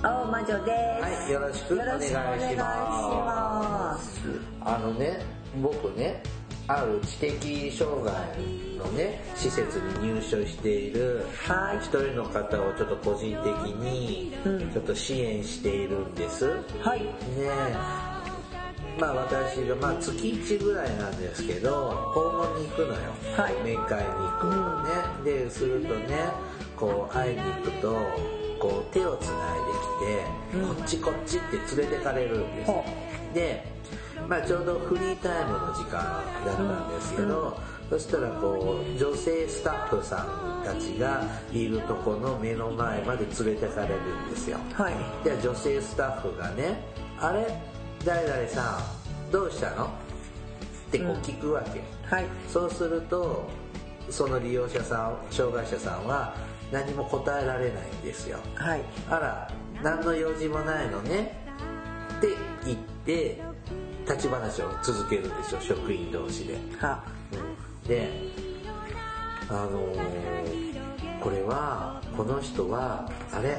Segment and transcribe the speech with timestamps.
[0.00, 1.22] 青魔女です。
[1.22, 2.62] はい、よろしくお願いしま。
[2.62, 4.20] ます
[4.60, 5.20] あのね、
[5.60, 6.22] 僕ね、
[6.68, 8.14] ある知的障害
[8.76, 16.46] のね、施設に入所しているはい一人の方をちょっと個人的にうんちょっと支援しているんです。
[16.46, 17.02] ねはい。
[17.36, 17.76] え
[19.00, 22.94] まあ私が、まあ月1ぐらいなんですけど、訪問に行くのよ。
[23.36, 24.90] はい面会に行くのね。
[25.24, 26.16] で、するとね、
[26.76, 29.58] こう会いに行くと、こう手をつない
[30.56, 32.84] できて、うんこっちこっちって連れてかれるんですほ。
[33.34, 33.64] で、
[34.28, 37.56] まあちょうどフリータイムの時間だったんですけど、
[37.90, 43.94] そしたらこう女性スタッフさんたちがいるとこの目の前まで連れてかれる
[44.26, 44.58] んですよ。
[44.74, 44.94] はい。
[45.24, 46.82] で女性スタッフがね
[47.20, 47.46] 「あれ？
[48.04, 48.78] 誰々さ
[49.28, 49.86] んどうしたの?」
[50.88, 51.82] ってこう聞くわけ、
[52.14, 52.26] はい。
[52.48, 53.48] そうすると
[54.10, 56.34] その利用者さん障害者さんは
[56.72, 58.38] 何も答えられないんですよ。
[58.54, 58.82] はい。
[59.08, 59.50] あら
[59.82, 61.46] 何の用事もないのね。
[62.18, 62.28] って
[62.64, 63.40] 言って
[64.06, 66.58] 立ち話を続けるでしょ職員同士で。
[66.78, 67.04] は。
[67.86, 68.10] で
[69.48, 70.68] あのー
[71.20, 73.58] これはこの人はあれ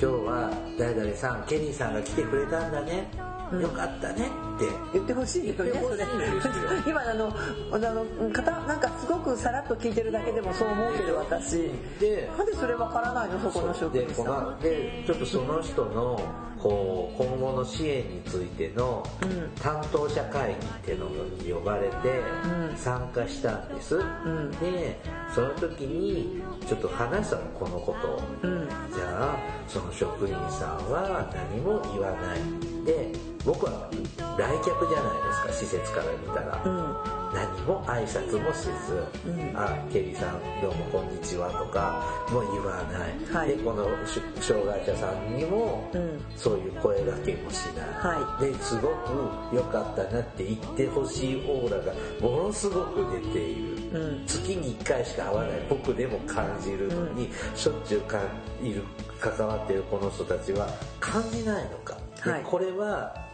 [0.00, 3.08] 今日は誰々さんケニーさんが来てくれたんだね、
[3.52, 4.66] よかったねって。
[4.94, 5.54] 言ってほしい。
[6.86, 7.32] 今あの、
[7.72, 11.70] あの、方、なんかすごくさらっと聞いてるだけでもそう思うけど私。
[12.00, 13.40] でなんでそれわからないの？
[13.40, 14.26] そこの職員さん。
[14.26, 16.20] のでちょっとその人の
[16.58, 19.50] こう今後の支援についてのうん。
[19.60, 22.22] 担当者会議っていうのに呼ばれて
[22.70, 22.76] うん。
[22.76, 24.50] 参加したんです、ん。
[24.52, 24.98] で
[25.34, 28.68] その時にちょっと話したのこのことを、うん。
[28.92, 32.40] じゃあその職員さんは何も言わない
[32.86, 33.12] で
[33.44, 33.90] 僕は
[34.38, 37.16] 来客じゃないですか施設から見たら、うん。
[37.34, 39.52] 何も挨拶もせず「うん。
[39.54, 43.56] あケリーさんどうもこんにちは」とかも言わない、はい。
[43.56, 46.20] でこのし障害者さんにもうん。
[46.36, 54.26] そういう声掛けもしない、はですごく良かったなって言ってほしいオーラがものすごく出ている、うん。
[54.26, 58.18] 月に1回しか会わない僕でも感じるのに、しょっちゅうか
[58.62, 58.82] いる
[59.20, 60.68] 関わっているこの人たちは
[61.00, 62.42] 感じないのか、ではい。
[62.42, 63.26] これは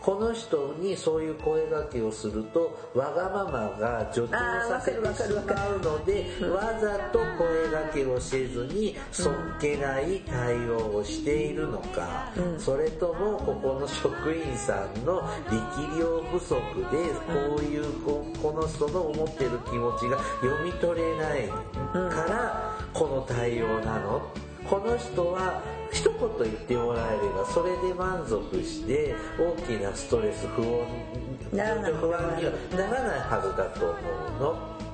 [0.00, 12.58] この人にそういう声掛けをするとわがままが助長させてしまうのでわざと声掛けをせずにそっけない対応をしているのか、うん。
[12.58, 15.20] それともここの職員さんの
[15.50, 16.54] 力量不足
[16.90, 21.56] でこういうここの人の思ってる気持ちが読み取れないか
[22.26, 24.22] らこの対応なの？
[24.66, 25.62] この人は
[25.92, 33.98] 一言言ってもらえればそれで満足して大きなストレス不穏ならない不安にはならないはずだと思
[34.38, 34.89] うの。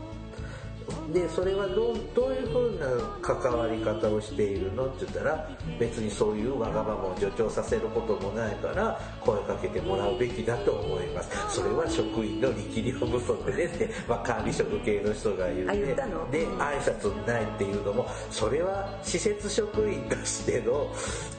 [1.12, 11.55] でそれはどうどういう風な関わり方をしているのって言ったら別にそういうわがままを助長させることもないから声かけてもらうべきだと思います。
[11.55, 16.31] それは職員の力量不足ですって、まあ、管理職系の人が言うあ言ったの？
[16.31, 20.93] で挨拶ないっていうのもそれは施設職員としての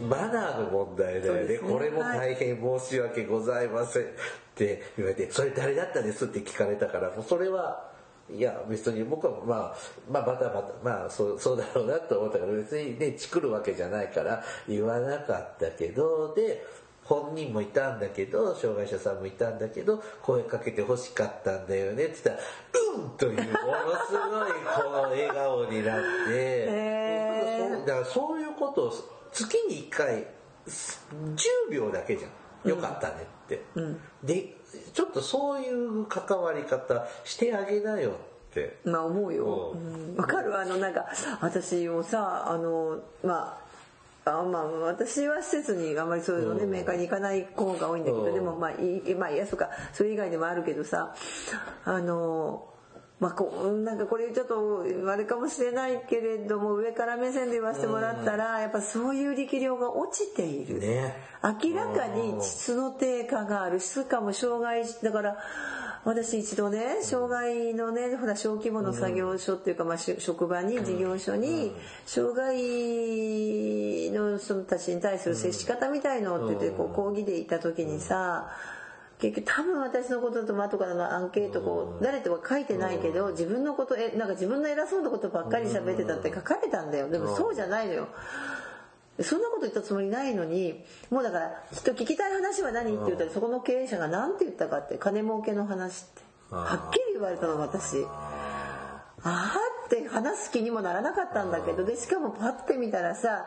[0.07, 1.57] マナーの問題だよね。
[1.57, 4.05] これも大変申し訳ございませんっ
[4.55, 7.95] て言われて「それ誰だったです?」って聞かれたからもうそれは
[8.29, 9.75] いや別に僕はまあ
[10.11, 16.65] まあまたまたまあそうそうだろうなと思ったから別にねチクるわけじゃないから言わなかったけどで
[17.05, 22.47] 本人もいたんだけど障害者さんもいたんだけど声かけて欲しかったんだよねって言ったら
[22.99, 26.65] 「うん!」というものすごいこの笑顔になって、
[27.85, 28.93] だからそういうことを
[29.31, 30.27] 月に1回
[30.67, 32.31] 10秒だけじゃん。
[32.69, 34.01] よかったねって、うん。
[34.23, 34.56] で
[34.97, 38.17] ちょっとそういう関わり方してあげなよ
[38.49, 38.77] って。
[38.83, 39.75] まあ思うよ。
[39.75, 40.15] ううん。
[40.15, 40.59] わかる。
[40.59, 41.05] あのなんか
[41.39, 43.67] 私もさあのまあ。
[44.29, 46.71] あまあ、私は施設にあんまりそういうのね、うん。
[46.71, 48.33] メーカーに行かない子が多いんだけど、うん。
[48.33, 49.69] でもまあいいまあいやそうか。
[49.93, 51.15] それ以外でもあるけどさ
[51.85, 52.67] あの
[53.19, 61.15] まあこうなんかこれちょっとあれかもしれないけれども上から目線で言わせてもらったら、やっぱそういう力量が落ちている、ね。
[61.43, 63.79] 明らかに質の低下がある。
[63.79, 65.37] しかも障害だから
[66.07, 71.73] 私一度ね障害のねほら小規模の作業所っていうか、まあ、職場に事業所に
[72.05, 78.49] 障害の人たちに対する接し方みたいのって言ってこう講義で行った時にさ
[79.19, 87.09] 結局多分私のこととも後からのアンケートこう誰とは書いてないけど自分のことえなんか自分の偉そうなことばっかり喋ってたって書かれたんだよ。
[87.09, 88.07] でもそうじゃないのよ。
[89.19, 96.21] そんなこと言ったつもりないのにもうだからきっと聞きたい話は何って言ったらそこの経営者が何て言ったかって金儲けの話って
[96.53, 98.05] はっきり言われたの私。
[99.23, 103.45] ああって話す気にもならなかったんだけどでしかもパッて見たらさ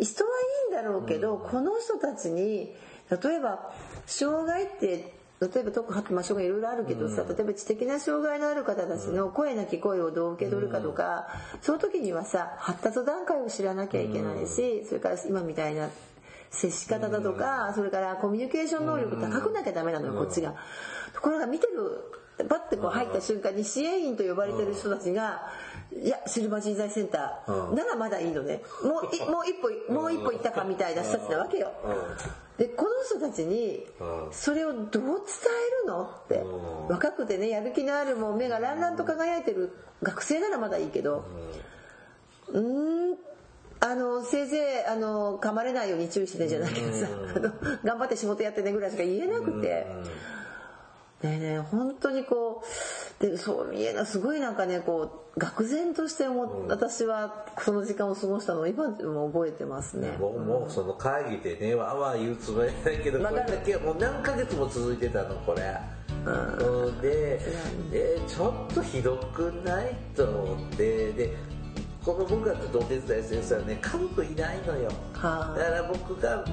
[0.00, 0.30] 人は
[0.70, 2.74] いいんだろうけどこの人たちに
[3.22, 3.72] 例えば
[4.06, 11.26] 障害って例えば特発まあ障害いろいろあるけどさ、例えば知的な障害のある方たちの声なき声をどう受け取るかとか、
[11.62, 15.90] その時にはさ発達段階を知らなきゃいけないし、それから今みたいな
[16.50, 20.54] 接し方だとか、それからコミュニケーション能力高くなきゃダメなのよ、こっちが。
[21.12, 25.42] ところが見てるパッてこう入った瞬間に支援員と呼ばれてる人たちが、
[25.92, 28.62] いやシルバー人材センターならまだいいのね。
[28.84, 29.54] もういもう一
[29.88, 31.72] 歩もう一歩行ったかみたいな人たちなわけよ。
[32.58, 33.86] でこの人たちに
[34.30, 35.00] それをどう伝え
[35.86, 36.04] るの？
[36.04, 36.44] って。
[36.88, 39.72] 若くてねやる気のあるもう目がランランと輝いてる
[40.02, 41.24] 学生ならまだいいけど。
[42.48, 43.16] うん。
[43.80, 47.06] あのせいぜいあの噛まれないように注意してねじゃないけどさ。
[47.82, 49.86] 頑張って仕事やってねぐらいしか言えなくて。
[51.22, 52.62] ねね本当にこ
[53.20, 60.16] うでそう見えなすごいなんかねこう愕然としても、うん、私はその時間を過ごしたのを今でも覚えてますね。
[60.20, 65.76] 僕もその会議でねわわ言うつもりないけどこれだけもう何ヶ月も続いてたのこれ。
[66.24, 67.40] うん、で
[67.90, 69.96] でちょっとひどくない？
[70.14, 71.36] と思ってで
[72.04, 76.44] この僕らと同手伝い先生はね家族いないのよ、はあ、だから僕が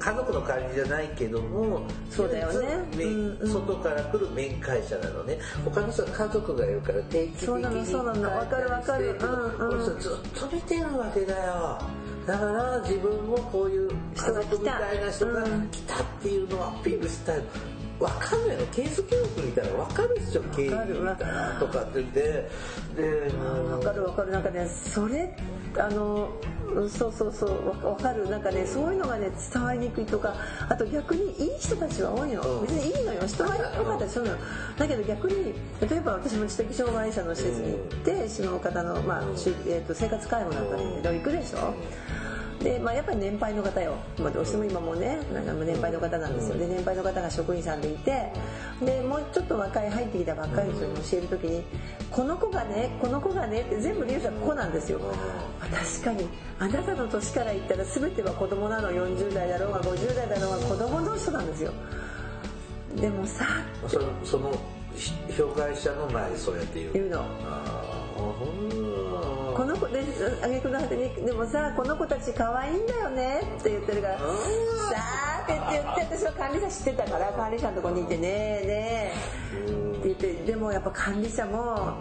[0.00, 5.38] 家族の代わりじゃないけどもそうだよね、うん、外から来る面会者なのね。
[5.64, 8.30] 他の人は家族がいるから定期的にそうなのそうなの。
[8.30, 11.78] 分かる分かる、うんうん、ずっと見てるわけだよ。
[12.26, 17.42] だから自分もこういう家族みたいな人が来たっていうのをアピールしたい、
[18.00, 22.20] わかんないのケース教育みたいなわかるでしょ経営みたいなとかって言って。
[22.96, 23.32] で
[23.70, 24.32] わかるわかる。
[24.32, 25.34] なんかねそれ
[25.76, 26.28] あの
[26.88, 28.28] そうそうそうわかる。
[28.28, 30.34] なんかねそういうのがね伝わりにくいとか
[30.68, 32.60] あと逆にいい人たちは多いの。
[32.62, 33.26] 別にいいのよ。
[33.26, 34.38] 人が良かったりするのよ。
[34.76, 41.74] だけど逆に例えば私も知的障害者の施設に行ってその方の、まあえー、と生活介護なんかだけど行くでしょ
[42.62, 46.58] で、まあ、やっぱり年配の方よ、まあ、どうしても今もねなんか年配の方なんですよ。
[46.58, 48.32] で年配の方が職員さんでいて
[48.84, 51.62] でもうちょっと若い入ってきたばっかりの人に教える時に
[52.10, 55.06] 「この子がねこの子がね」って全部利用者ここなんですよ、ま
[55.66, 56.28] あ、確かに。
[56.58, 58.94] あなたの年から言ったら全ては子供なの。
[58.94, 61.72] 40代だろうが50代だろうが子供の人なんですよ。
[62.96, 63.44] でもさ
[63.88, 64.52] そその
[65.36, 66.92] 障害者の前でそうやって言う。
[66.92, 67.20] 言うの。
[67.20, 67.24] あ
[68.16, 70.02] あこの子で
[70.42, 74.24] あげくの果てにでもさこの子たち可愛いんだよねって言ってるからさ
[75.38, 79.12] あって言って私は管理者知ってたから管理者のとこにいてねえね
[79.68, 81.94] えって言ってでもやっぱ管理者も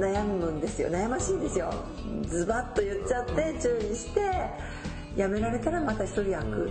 [0.00, 0.88] 悩むんですよ。
[0.88, 1.72] 悩ましいんですよ。
[2.22, 4.20] ズバッと言っちゃって注意して
[5.16, 6.70] やめられたらまた一人開く。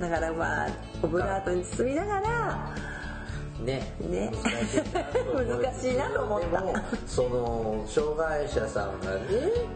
[0.00, 0.68] だからまあ
[1.02, 2.74] オブラートに包みながら
[3.64, 3.92] ね。
[4.00, 4.30] ね。
[5.34, 6.84] 難しいなと思った。
[7.06, 9.20] その障害者さんがね、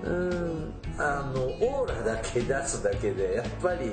[0.04, 3.92] うん、あのオーラだけ出すだけでやっぱり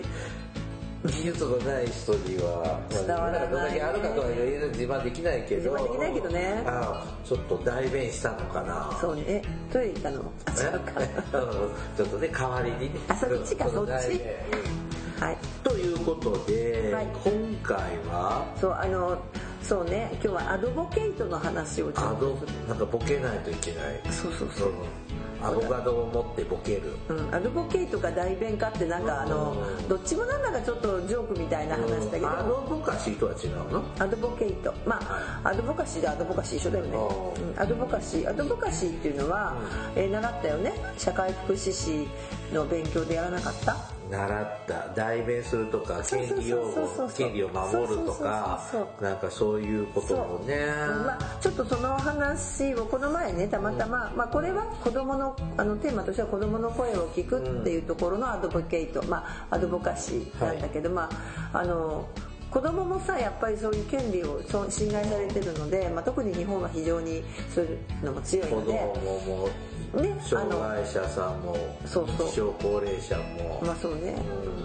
[1.06, 6.64] 技術のない人には伝わらない、どれだけあるかとは言え自慢できないけど自慢できないけどね。
[6.66, 8.98] あちょっと代弁したのかな。
[9.00, 9.24] そうね。
[9.28, 9.42] え
[9.72, 10.32] トイレ行ったの？
[10.46, 11.02] あ違うか
[11.96, 12.94] ちょっとね代わりに。
[12.94, 13.92] ねあそっちかそっち。
[15.22, 15.38] はい。
[15.64, 17.78] ということで、はい、今回
[18.10, 19.18] はそうあの
[19.62, 20.10] そうね。
[20.14, 22.38] 今日はアドボケイトの話をちょっと
[22.68, 24.02] なんかボケないといけない。
[24.12, 24.74] そうそうそう、
[25.42, 29.56] アボカドを持ってボケる、うん、アドボケイトか代弁かってなんかあの、
[29.88, 33.84] どっちもなんだかちょっとジョークみたいな話だけど、アドボカシーとは違うの？
[34.00, 34.74] アドボケイト。
[34.86, 35.00] ま
[35.44, 36.98] あ、アドボカシーでアドボカシー一緒だよね、
[37.56, 39.56] うん、アドボカシーアドボカシーっていうのは、
[39.96, 40.74] えー、習ったよね？
[40.98, 42.08] 社会福祉士
[42.54, 43.76] の勉強でやらなかった？
[44.10, 44.94] 習った。
[44.96, 46.74] 代弁するとか権利を
[47.16, 48.60] 権利を守るとか
[49.00, 50.66] なんかそういうこともね、
[51.06, 61.10] まあ、ちょっとその話をこの前ねたまたま、まあ、これは子供のあのテーマとしては子供の声を聞くっていうところのアドボケイト、まあ、アドボカシーなんだけど、はい、ま
[61.54, 62.08] ああの
[62.52, 68.80] 子供もさやっぱりそういう権利を侵害されてるので、まあ、特に日本は非常にそういうのも強いので。
[69.94, 71.56] ね障害者さんも
[71.86, 72.28] そうそう。
[72.28, 74.16] 一生高齢者も、まあそうね、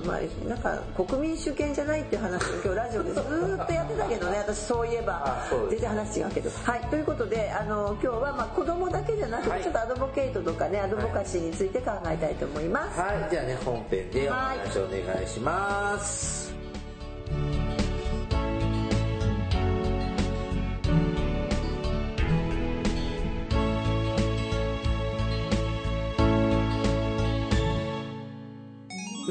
[0.05, 5.45] まあなんか国民主権じゃないっていう話を今日ラジオでずーっとやってたけどね私そういえば。
[5.71, 6.51] 全然話違うけど。
[6.51, 9.63] はいということであの今日はまあ子供だけじゃなくて、はい。
[9.63, 13.31] ちょっとアドボケイトとかねアドボカシーについて考えたいと思います、はい。
[13.31, 16.55] じゃあね本編でお話お願いします、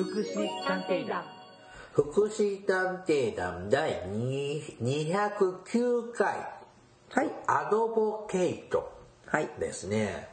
[0.03, 1.23] 福祉探偵団。
[1.93, 6.27] 福祉探偵団第2 209回。
[7.09, 7.31] はい。
[7.47, 8.91] アドボケイト。
[9.27, 9.49] はい。
[9.59, 10.27] ですね。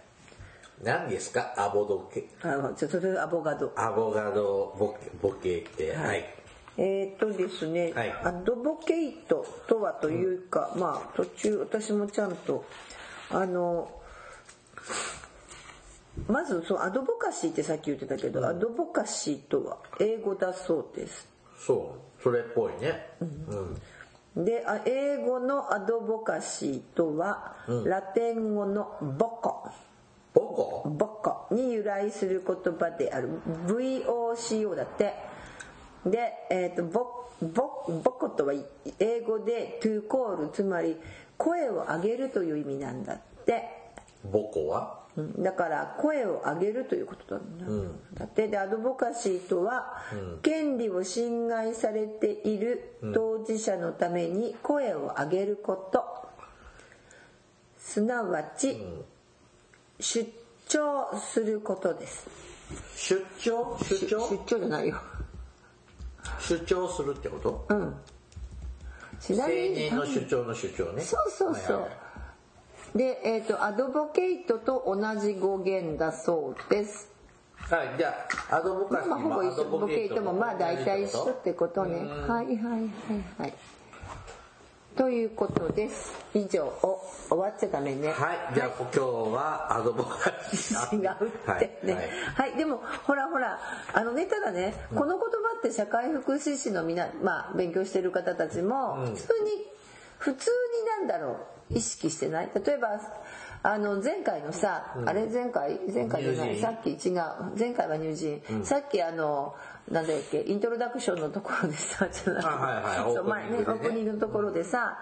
[0.82, 1.54] 何ですか？
[1.56, 2.24] アボドケ。
[2.42, 3.72] あのちょっとアボガド。
[3.76, 5.94] アボガドボケボケって。
[5.94, 6.24] はい、
[6.76, 8.10] えーっとですね、はい。
[8.24, 12.64] アドボケイトとはというか、まあ途中私もちゃんと
[13.30, 13.90] あの
[16.28, 21.28] まずそうアドボカシーってさっき言ってたけど、アドボカシーとは英語だそうです。
[21.58, 23.06] そうそれっぽいね。
[24.34, 29.68] うん、であ英語のアドボカシーとは、ラテン語のボコ。
[30.32, 30.88] ボコ？
[30.88, 31.54] ボコ。
[31.54, 33.28] に由来する言葉である。
[33.66, 35.14] VOCO だって。
[36.06, 38.54] で、えー、とボボボコとは
[38.98, 40.96] 英語で to call つまり
[41.36, 43.64] 声を上げるという意味なんだって。
[44.24, 44.99] ボコは？
[45.16, 45.42] うん。
[45.42, 47.40] だから声を上げるということだ,、
[48.14, 50.02] だってでアドボカシーとは、
[50.42, 56.04] 権利を侵害されている当事者のために声を上げること。
[57.78, 58.76] すなわち、
[59.98, 60.30] 出
[60.68, 62.28] 張することです。
[62.96, 63.76] 出張？
[63.82, 64.28] 出張？
[64.28, 64.96] 出張じゃないよ。
[66.38, 67.66] 出張するってこと？
[67.68, 67.94] うん。
[69.18, 71.02] ちな青みに年の主張の主張ね。
[71.02, 72.09] そうそうそう、はいはい
[72.94, 77.08] で、えー、とアドボケイトと同じ語源だそうです。
[77.56, 79.64] はいじゃあアドボカシーまあ、ほぼ一緒。
[79.64, 81.98] ボケイトもまあ大体一緒ってことね。
[81.98, 82.28] うん。
[82.28, 82.82] はいはいはい
[83.38, 83.54] はい。
[84.96, 86.12] ということです。
[86.34, 88.08] 以上お終わっちゃダメね。
[88.08, 91.94] はいじゃあ今日はアドボカシー違うってね。
[92.34, 93.60] はいはい、でもほらほら
[93.94, 99.14] あのねただね、この言葉って社会福祉士のみな、まあ、勉強してる方たちもうん。
[99.14, 99.50] 普通に、
[100.18, 102.50] 普通になんだろう意識してない？
[102.54, 103.00] 例えば
[103.62, 105.26] あの前回のさ、あれ？
[105.26, 105.78] 前回？
[105.92, 106.90] 前回じゃないさっき？
[106.90, 107.22] 違う。
[107.58, 109.54] 前回は乳児、さっきあの
[109.90, 110.42] なんだっけ？
[110.42, 113.24] イントロダクションのところでさじゃなくてあはいはい。
[113.24, 114.98] 前ねオオープニングのところでさ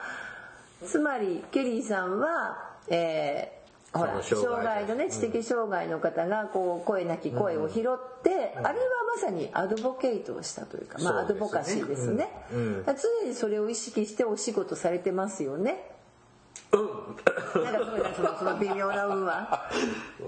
[0.85, 3.59] つまりケリーさんはえー
[3.91, 8.85] ほら障障害害のね知的障害の方がこう声なき声を拾って、あれは
[9.15, 15.83] まさにアドボケイトをしたというか、まあ、アドボカシーですね、常にそれを意識してお仕事されてますよね
[16.73, 19.69] うんなんかすごいなそのその微妙な運は。
[20.21, 20.25] う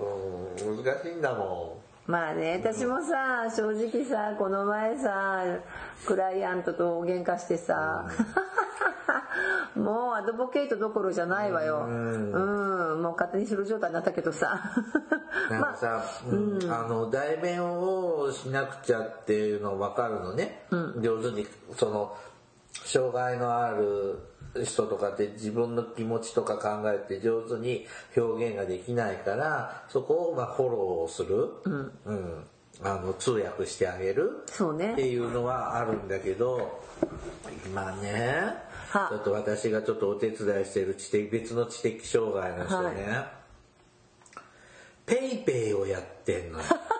[0.73, 5.45] ん難しいんだもまあね私もさ正直さこの前さ
[6.07, 8.07] クライアントと喧嘩してさ、
[9.77, 11.85] もうアドボケイトどころじゃないわよ。
[11.87, 13.03] うん。
[13.03, 14.73] もう勝手にする状態になったけどさ。
[15.49, 20.65] んなんかさ、うんあの代弁をしなくちゃっていうの分かるのね、
[21.01, 22.17] 上手にその
[22.73, 24.19] 障害のある
[24.65, 31.51] 人とかって自分の気持ちとか考えて上手に表現ができないからそこをまあフォローする、
[32.05, 32.45] うん。
[32.83, 34.43] あの通訳してあげる。
[34.47, 34.93] そうね。
[34.93, 36.83] っていうのはあるんだけど
[37.67, 38.55] 今ね
[38.91, 39.09] は。
[39.11, 43.25] ちょっと私がちょっとお手伝いしてる知的別の知的障害の人ね、
[45.07, 46.65] ペイペイをやってんのよ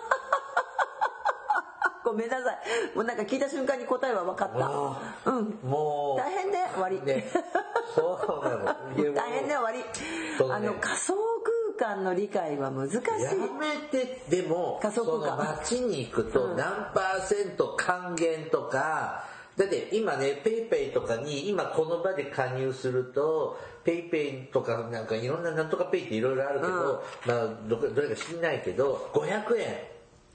[2.11, 2.95] ごめんなさい。
[2.95, 4.59] もうなんか聞いた瞬間に答えは分かもっ
[5.23, 5.31] た。
[5.31, 5.47] うん。
[5.63, 6.19] うもう。
[6.19, 7.25] 大変で終わり、ね。
[7.95, 8.65] そうなの。
[9.15, 9.85] 大変で終わり、ね
[10.49, 11.13] あの仮想
[11.77, 12.97] 空間の理解は難しい。
[12.97, 15.55] やめてでも仮想空間。
[15.61, 19.25] 街に行くと何パーセント還元とか
[19.57, 29.75] だって今ね PayPay とかに今この場で加入すると PayPay とかなんかいろんななんとかペイっていろいろあるけど、まあどこどれか知んないけど500円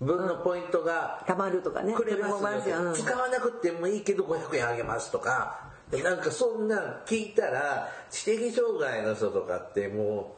[0.00, 1.94] 分のポイントがたまるとかね。
[1.94, 2.94] くれますよ、うん。
[2.94, 5.66] 使わなくてもいいけど500円あげますとか。
[5.92, 10.34] なんかそんなん聞いたら知的障害の人とかっても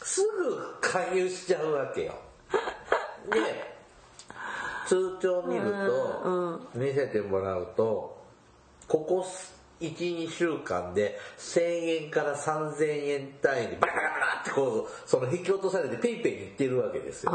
[0.00, 2.14] うすぐ加入しちゃうわけよ。
[3.30, 3.76] で
[4.86, 8.16] 通帳見ると見せてもらうと
[8.86, 9.26] ここ
[9.80, 17.32] 12週間で1000円から3000円単位でバラバラバラってこうその引き落とされてペイペイに行ってるわけですよ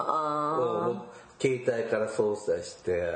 [1.43, 3.11] 携帯から操作して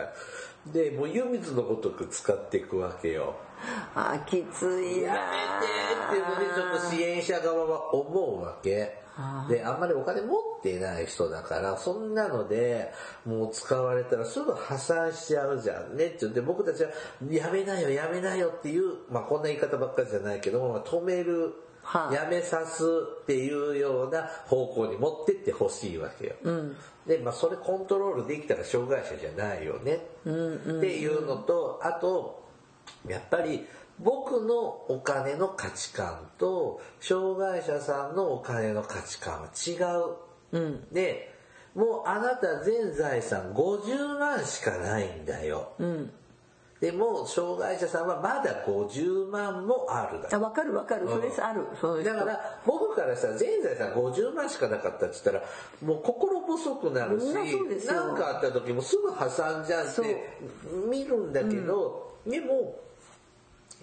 [0.74, 3.36] でもう湯水のごとく使っていくわけよ。
[3.96, 5.31] あきついなや
[6.12, 9.01] めてってのでちょっと支援者側は思うわけ。
[9.50, 12.91] であんまりお金持ってない人だからそんなので
[13.25, 16.91] もう使われたらすぐ破産しちゃうじゃんねって言って僕たちは
[17.27, 21.55] やめなよやめなよっていうまあこんな言い方ばっかりじゃないけども止める
[21.88, 22.84] はあやめさす
[23.22, 26.34] っていうような方向に持ってってほしいわけよ。
[27.08, 32.46] で、まあそれコントロールできたら障害者じゃないよねっていうのと、あと、
[33.08, 33.65] やっぱり
[34.00, 34.58] 僕の
[34.89, 39.77] お金の価値観と障害者さんのお金の価値観は違
[40.53, 40.79] う。
[40.91, 41.34] で、
[41.74, 45.72] もうあなた全財産50万しかないんだよ。
[46.79, 51.07] でも障害者さんはまだ50万もあるだあ分かる分かる。
[51.10, 51.65] それある。
[51.81, 52.03] そういう。
[52.03, 55.43] 人だから僕からしたら全財産50万しかなかったって言ったら
[55.84, 57.25] もう心細くなるし
[57.88, 60.38] 何かあった時もすぐ破産じゃんって
[60.89, 62.79] 見るんだけど、でも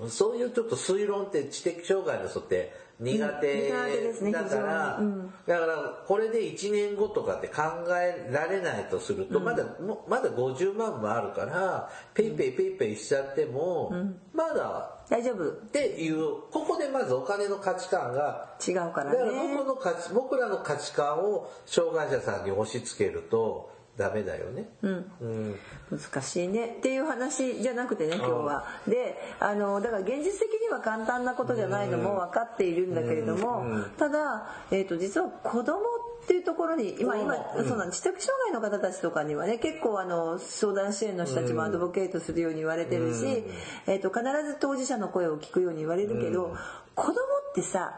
[0.08, 5.00] そういうちょっと推論って知的障害の人って苦苦手ですね手だから、
[5.46, 7.62] だからこれで1年後とかって考
[7.96, 13.92] えられないとすると、まだもまだ50万もあるから PayPay PayPay しちゃっても、
[14.32, 15.50] まだ大丈夫。
[15.50, 16.18] っていう
[16.52, 24.68] ここでまずお金の価値観が違うからだからね僕の価値僕らの価値観を障害者さんに押し付けるとダメだよね。
[24.82, 25.56] うん。
[25.90, 26.76] 難しいね。
[26.78, 28.64] っていう話じゃなくてね今日は。
[28.88, 33.64] であのだから現実的には簡単なことじゃないのも分かっているんだけれども
[33.96, 35.78] ただ、えー、と実は子供
[36.24, 37.36] っていうところに今今
[37.66, 43.44] そうなん知的障害の方たちとかにはね結構あの相談支援の人たちもアドボケートするように言われてるし、
[43.86, 46.56] えー、と必ず当事者の声を聞くように言われるけど
[46.94, 47.16] 子供っ
[47.54, 47.94] てさ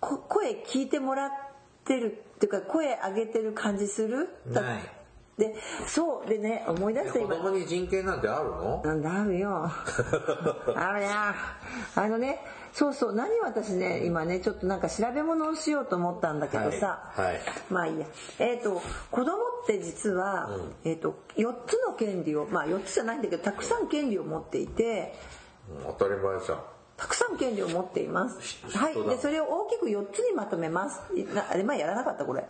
[0.00, 1.51] 声聞いてもらって
[1.98, 4.28] るっていうか声上げてる感じする？
[4.46, 4.82] ない。
[5.38, 5.54] で
[5.86, 8.82] そうでね思い出した今子供に人権なんてあるの？
[8.84, 9.70] なんだあるよ。
[10.76, 11.34] あるや
[11.96, 12.38] あのね
[12.74, 17.40] そうそう何私ね今ねちょっとなんか調べ物をしようと思ったんだけどさ、はいはい。
[17.70, 18.06] まあいいや。
[18.38, 20.50] えっ、と子供って実は、
[20.84, 25.14] えっ、と4つの権利をまあ4つじゃないんだけどたくさん権利を持っていて。
[25.70, 26.58] うん当たり前じゃん。
[27.02, 28.38] たくさん権利を持っています。
[28.68, 28.94] ひはい。
[28.94, 31.00] でそれを大きく4つにまとめます。
[31.16, 32.44] いなあれ前やらなかったこれ。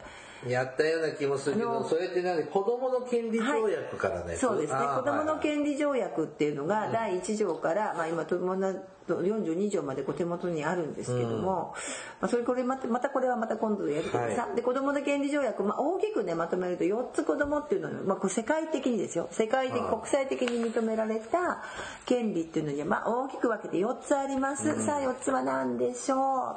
[0.46, 11.74] やったような気もするけど、それって何子供の権利条約からね、そうですね子どものはい権利条約っていうのが第1条から、まあ、今友達42条までお手元にあるんですけども、
[12.20, 19.28] まあ、それこれまたまたこれはまた今度やるけどさ、はで子どもの権利条約、まあ、大きくねまとめると4つ子どもっていうのは、まあ、こう世界的にですよ。
[19.32, 19.90] 世界的はい。
[19.90, 21.62] 国際的に認められた
[22.06, 26.56] 権利っていうのには、まあ、大きく分けて4つあります、さあ4つは何でしょ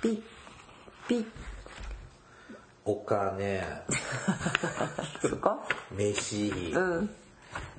[0.00, 0.02] う？
[0.02, 0.22] ピッ
[1.08, 1.26] ピッ。
[2.84, 3.62] お金、
[5.20, 5.58] そこ？
[5.92, 7.10] 飯、うん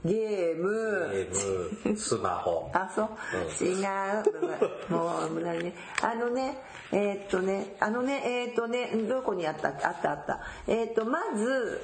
[0.06, 2.72] ゲームゲーム、スマホ。
[2.74, 4.94] あ、そう、違う。
[4.94, 5.74] もう、無駄にね。
[6.02, 6.58] あのね、
[6.92, 9.68] えーっとね、あのね、えーっとね、どこにあった？
[9.68, 10.40] あったあった。
[10.68, 11.82] えーっと、まず、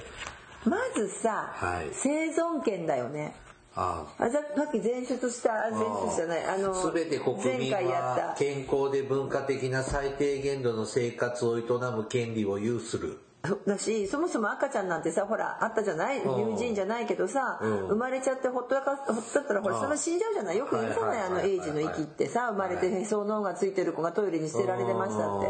[0.65, 3.36] まずさ、はい生存権だよね。
[3.78, 8.28] ああささっき前述した、あ前述じゃない、あの、すべて国前民回やった。
[8.30, 13.17] は健康で文化的な最低限度の生活を営む権利を有する。
[13.67, 16.19] だしそもそも赤ちゃんなんてさほらあったじゃない？
[16.21, 16.51] うん。
[16.51, 17.77] 友人じゃないけどさ、うん。
[17.89, 20.58] 生まれちゃってほっとかほっとったらほらそれ死んじゃうじゃない？
[20.58, 21.21] よく言うじゃない？
[21.21, 25.47] あのはいはいはいエイジの息ってさ生まれてへその緒がついてる子がトイレに捨てられてましたって。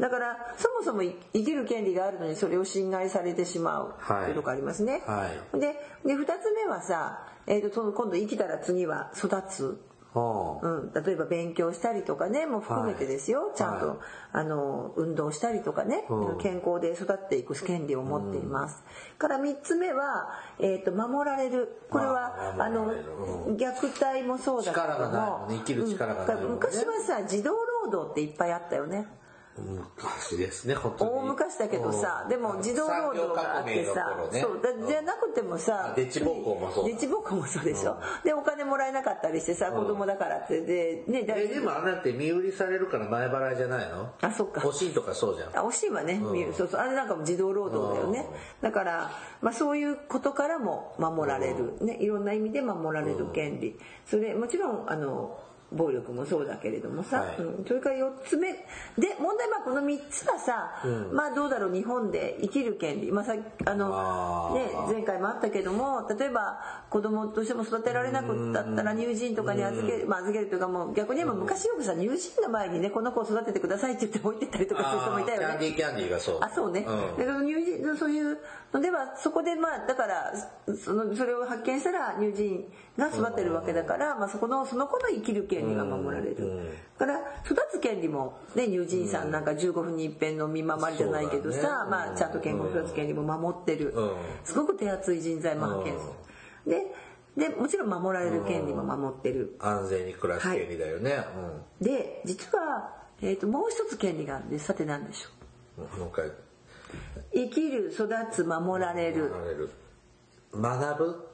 [0.00, 4.24] だからそもそも生きる権利があるのにそれを侵害されてしまうはい。
[4.24, 5.60] というとこありますね、はい。
[5.60, 9.64] でで2つ目はさ、えー、とその今度生きたら次は育つ。
[9.66, 9.76] はあ
[10.62, 13.56] うん、例えば勉強したりとかねもう含めてですよ、はい。
[13.56, 13.98] ちゃんと、はい。
[14.32, 16.38] あの運動したりとかね、うん。
[16.38, 18.84] 健康で育っていく権利を持っています、
[19.18, 20.28] から3つ目は、
[20.60, 21.82] えー、と守られる。
[21.90, 22.92] これはあの
[23.56, 25.46] 虐待もそうだけども。
[26.36, 26.36] ね。
[26.36, 26.44] ね。
[26.44, 26.50] うん。
[26.52, 27.50] 昔はさ児童
[27.84, 29.08] 労働っていっぱいあったよね
[29.56, 31.10] 昔ですね、本当に。
[31.10, 36.90] 大昔だけどさでも児童労働があってさ、そうだじゃなくてもさあデッチ暴行もそうだ。
[36.90, 44.12] デッチ暴行もそうでしょ、でお金もらえなかったりしてさ子供だからってでねえ、でもあんなって身売りされるから前払いじゃないの？
[44.20, 44.66] あそっか。
[44.66, 45.56] おしんとかそうじゃん。
[45.56, 46.80] あ惜しいわね、見るそうそう。
[46.80, 48.26] あれなんかも児童労働だよね。
[48.60, 53.78] だから、まあ、そういうことからも守られる、ね、いろんな意味で守られる権利。
[54.04, 55.38] それもちろんあの
[55.74, 57.36] 暴力もそうだけれどもさ、はい。
[57.38, 60.82] うん、それから4つ目で問題はこの3つはさ、
[61.12, 63.34] まあどうだろう日本で生きる権利、まあ、さ
[63.66, 75.46] あのね、前回もあったけども例えば子供としても育てられなくったったら乳児院とかに預ける、まあ、預けるというかもう逆に言えば昔よくさ乳児院の前にねこの子を育ててくださいって言って置いてったりとかする人もいたよね。
[75.46, 76.38] キャンディーキャンディーがそう。
[76.40, 77.46] あそうね、うん。
[77.46, 78.38] 乳児のそういう
[78.72, 80.32] のではそこでまあだから
[80.76, 82.64] そのそれを発見したら乳児院
[82.96, 94.16] が育てるわけだから、まあ、そこのその子の生きる権利が守られる、だから育つ権利も、ね、乳児院さんなんか15分に一遍の見守りじゃないけどさ、まあ、ちゃんと健康育つ権利も守ってる、うん。
[94.44, 96.06] すごく手厚い人材も派遣す
[96.66, 96.72] る、
[97.36, 101.24] ででもちろん守られる権利も守ってる、安全に暮らす権利だよね、
[101.80, 104.66] で実は、えー、ともう一つ権利があるんです。
[104.66, 105.28] さて何でしょ
[105.78, 105.82] う。
[105.82, 106.00] うん。
[106.00, 106.30] もう一回。
[107.32, 109.32] 生きる育つ守られる。
[110.54, 111.33] 学ぶ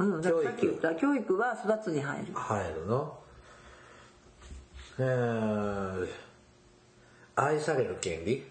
[0.00, 2.32] うん、だからさっき言教った教育は育つに入る。
[2.34, 3.18] 入るの。
[4.98, 6.08] えー、
[7.36, 8.44] 愛される権利？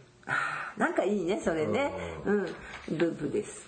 [0.78, 1.92] なんかいいねそれね。
[2.26, 2.44] うん。
[2.44, 3.68] ループです。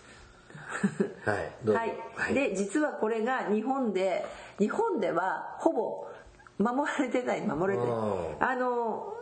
[1.25, 1.81] はいどうぞ。
[2.15, 4.25] はい、で実はこれが日本で
[4.57, 6.07] 日本ではほぼ
[6.57, 7.93] 守られてない守れてない。
[7.93, 8.43] うん。
[8.43, 9.13] あの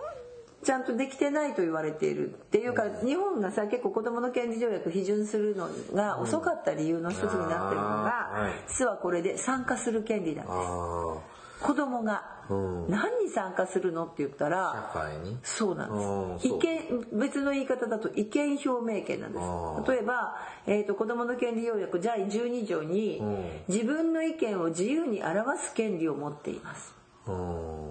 [0.63, 11.17] ちゃんとできてないと言われているっていうか日本がさ結構子どもの権利条約批准するのが遅かった理由の一つになってるのが、実はこれで参加する権利なんですあ
[11.61, 12.89] 子供がうん。
[12.89, 15.37] 何に参加するのって言ったあら社会に？
[15.43, 16.47] そうなんです。
[16.49, 19.91] うん意見、別の言い方だと意見表明権なんです。
[19.91, 23.21] 例えば、えっ、と、子供の権利要約第12条に、
[23.67, 26.93] 自分の意見を自由に表す権利を持っています。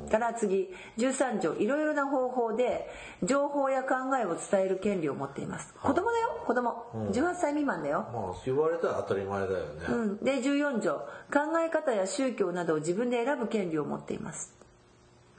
[0.08, 2.88] うんから次、13条、いろいろな方法で
[3.22, 5.74] 情報や考えを伝える権利を持っています。
[5.74, 6.86] 子供だよ、子供。
[7.12, 8.06] 18歳未満だよ。
[8.12, 10.94] まあ言われたら当たり前だよね、うん、で14条。
[11.32, 14.54] 考え方や宗教などを自分で選ぶ権利を持っています。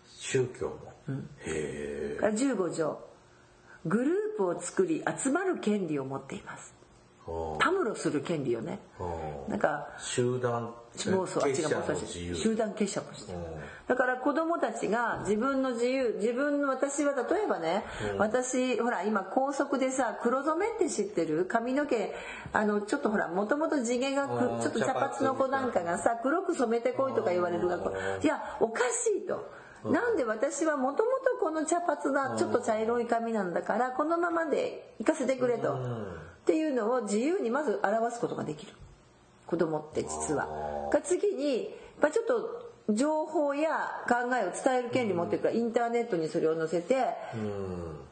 [0.05, 0.75] 宗教も、
[1.39, 2.17] へえ。
[2.19, 2.99] から15条。
[3.85, 6.79] グループを作り集まる権利を持っています。
[7.59, 8.79] たむろする権利よね。
[9.47, 10.73] なんか集団
[11.09, 12.35] 暴走あ違う結社暴走の自由。
[12.35, 13.33] 集団結社もして
[13.87, 17.83] だから子供たちが自分の自由自分の私は例えばね、
[18.17, 21.45] 私ほら今高速でさ黒染めって知ってる？
[21.45, 22.13] 髪の毛
[22.53, 24.27] あのちょっとほらもともと地毛が
[24.61, 29.49] ちょっと茶髪の子なんかがさ黒く染めてこいとか言われる学校いやおかしいと。
[29.85, 35.73] なんで私はもともとこの茶髪なちょっと茶色い髪なんだからこのままで行かせてくれと。
[35.73, 38.73] っていうのを自由にまず表すことができる
[39.49, 40.47] 子供って実は。
[40.91, 46.95] が次に、まあ、ちょっと情報や考えを伝える権利持ってるからインターネットにそれを載せて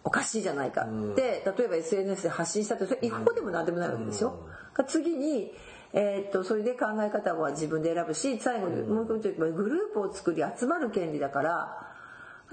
[0.04, 4.47] おかしいじゃないかって例えば SNS で発信したってそれ違法でも何でもないわけでしょ。
[4.73, 5.54] が次に
[5.93, 11.97] えーっとそれで考え方は自分で選ぶし最後にもう一個言グループを作り集まる権利だから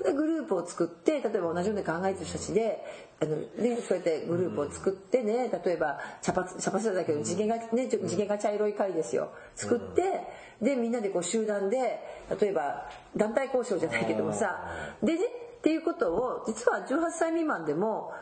[0.03, 2.85] でグループを作って例えば同じように考えてる人たちで
[3.23, 9.31] あの、ね、そうやってグループを作ってね例えば茶髪茶髪だけど地毛がねちょ地毛が茶色い貝ですよ。
[9.55, 10.03] 作って、
[10.61, 12.01] でみんなでこう集団で
[12.41, 14.71] 例えば団体交渉じゃないけどもさ
[15.03, 15.21] でね
[15.65, 18.13] っていうことを実は18歳未満でも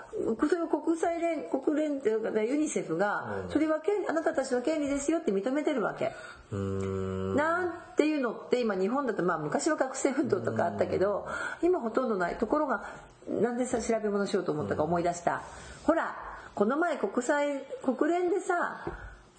[0.49, 6.13] それを国際連国連っていうかねユニセフがそれは権あなたたちの権利ですよって認めてるわけ。
[6.53, 11.27] なんていうのって今日本だとまあ昔は学生運動とかあったけど
[11.63, 12.85] 今ほとんどないところが
[13.29, 15.43] なんでさ調べ物しようと思ったか思い出した。
[15.83, 16.15] ほら
[16.55, 18.85] この前国際国連でさ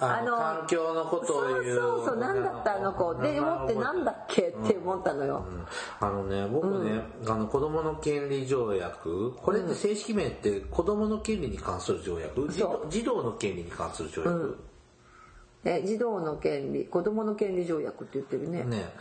[0.03, 1.75] あの環境のことを言う。
[1.75, 3.15] そうそうそうなんだったあの子。
[3.15, 5.45] で思ってなんだっけって思ったのよ、
[5.99, 9.33] あのね僕ね、あの子供の権利条約。
[9.33, 12.47] これって正式名って子供の権利に関する条約、
[12.89, 14.57] 児童の権利に関する条約、
[15.65, 18.63] え児童の権利子供の権利条約って言ってるね。
[18.63, 18.93] ね、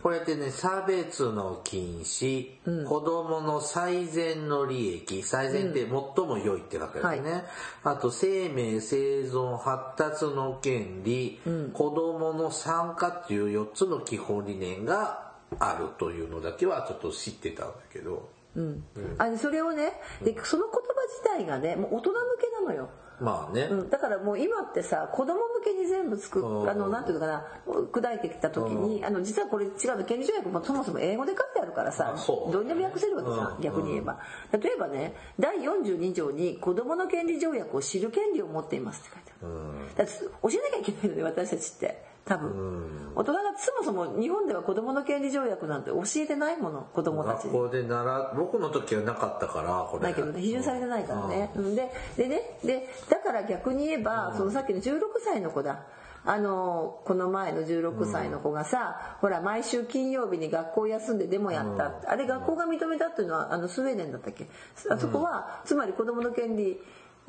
[0.00, 7.44] これってね差別の禁止、子供の最善の利益最善って最も良いって書くですね、
[7.82, 11.40] あと生命生存発達の権利、
[11.72, 18.28] 子供の参加っていう4つの基本理念があるというのだけはちょっと知ってたんだけど。
[18.54, 18.84] うん。
[19.18, 22.88] あそれをねでその言葉自体がねもう大人向けなのよ
[23.20, 26.64] まあね、うん、だからもう今ってさ子供向けに全部作うん。
[26.64, 32.62] っあのなんていうのかな砕いてきた時にあの実はこれ違うの権利条約もそもそも英語で書いてあるからさどう。
[32.62, 33.62] にでも訳せるわけさうん。
[33.62, 34.18] 逆に言えば。
[34.52, 43.12] 例えばね第42条に子供の権利条約を知る権利を持っていますって書いてあるだって教えなきゃいけないのね私たちって多分。
[43.16, 47.52] 大人がそもそも日本では子供の権利条約なんて教えてないもの子供たちに。
[47.52, 50.04] 学校で習僕の時はなかったからこれ。
[50.04, 51.74] ないけどね批准されてないからね、うん。
[51.74, 55.84] ででねでだから逆に言えば、そのさっきの16歳の子だ。
[56.24, 61.86] あのこの前の16歳の子がさ、ほら毎週金曜日に学校休んでデモやった。
[61.86, 64.46] って、あれ学校が認めたっていうのはあのスウェーデンだったっけ？
[64.90, 66.78] あそこは、つまり子供の権利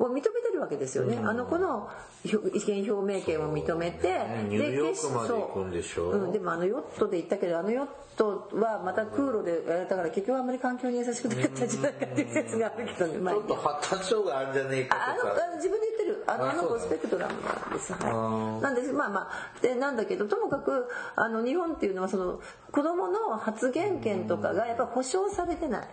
[0.00, 1.90] を認めてるわけですよね、あの子の
[2.24, 6.10] 意見表明権を認めて、ニューヨークまで行くんでしょ。
[6.10, 7.86] うん、でもあのヨットで行ったけどあのヨッ
[8.16, 15.28] トはまた空路でやれたから結局あんまり環境に優しくなかったんじゃないかっていう説があるけどね、まあちょっと発達障害あるんじゃねえかあとか。
[15.28, 18.92] のあの自分で言ってるあのああの子スペクトラムなんです、あはい、なんです。
[18.92, 19.60] まあまあ。
[19.60, 22.40] でなんだけどともかくあの日本っていうのはその
[22.72, 25.88] 子供の発言権とかがやっぱ保障されてない。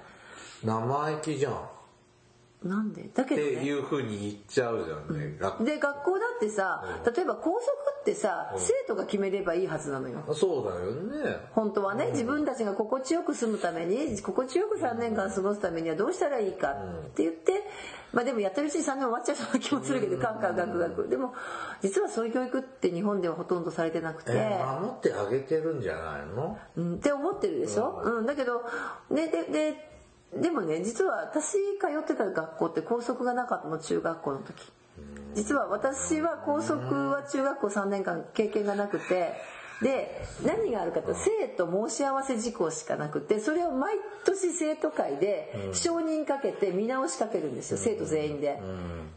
[0.63, 1.53] 生意気じゃん。
[1.53, 1.57] っ
[2.63, 3.09] なんで？
[3.13, 3.65] だけてどね。
[3.65, 6.83] いうふうに言っちゃうじゃんね、学で学校だってさ
[7.15, 7.61] 例えば校則
[8.01, 10.23] ってさ生徒が決めればいいはずなのよ。
[10.33, 10.91] そうだよ
[11.25, 11.37] ね。
[11.51, 17.53] 本当はね自分たちが心地よく住むために心地よく3年間過ごすためにはどうしたらいいかって言って、
[18.11, 21.33] まあでもやってるうちに3年終わっちゃいそうな気もするけどカンカンガクガクでも
[21.81, 26.57] 実はそういう教育って日本ではほとんどされてなくて、え守ってあげてるんじゃないの？
[26.75, 28.63] うん、って思ってるでしょ、うん、だけど
[29.11, 29.96] ねでで
[30.35, 34.71] でもね実は私通ってた学校って校則がなかったの中学校の時。
[35.35, 39.35] 実は私は校則は中学校3年間経験がなくて
[39.81, 48.59] で何があるかと生徒申し合わせ事項しかなくてそれを毎年生徒会で承認かけて見直しかけるんですよ生徒全員で。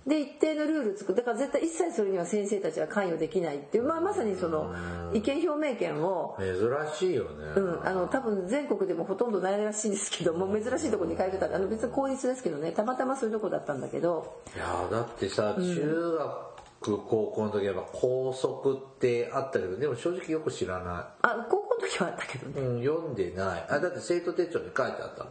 [0.06, 4.74] で一定のルール作るだから絶対一切それには先生たちは関与できないっていう、まあ、まさにその
[5.12, 6.54] 意見表明権を珍
[6.94, 11.54] しいよね、うん、あの多分全国でもほとんどないらしいんですけどもう珍しいところに通ってた。
[11.54, 14.40] あの別に公立ですけどねたまたまそういうとこだったんだけど。
[14.56, 16.49] いやだってさ中学、
[16.80, 22.60] 高校の時はやっぱ校則ってあったけどでも正直よく知らなあ高校の時はあったけどね。
[22.60, 23.66] い、うん、読んでない。
[23.68, 25.30] あだって生徒手帳に書いてあったの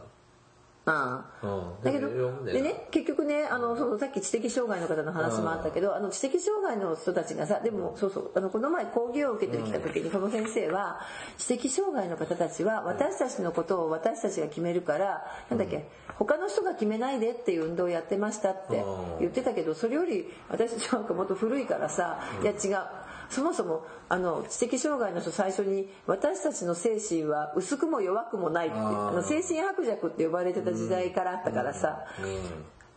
[0.86, 11.00] だけどでね結局ねあのそのさっき知的障害の方の話もあったけど、あの知的障害の人たちがさでもそうそうあのこの前講義を受けてきた時にその先生は
[11.38, 15.86] 知的障害の方たちは私たちのことを私たちが決めるからなんだっけ
[16.18, 18.82] 他の人が決めないでっていう運動をやってましたって
[19.20, 32.04] 言ってたけどそれより私たちなんかもっと古いからさいや違うそもそもあの知的障害の人最初に私たちの精神は薄くも弱くもないってあの精神薄弱って呼ばれてた時代からあったからさ、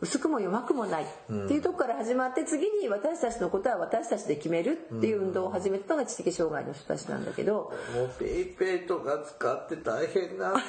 [0.01, 1.07] 薄くも弱くもないっ
[1.47, 10.59] ていうとこから始まって次に私たちのことは私たちで決めるっていう運動を始めたのが知的障害の人たちなんだけどもうペイペイとか使って大変なんだ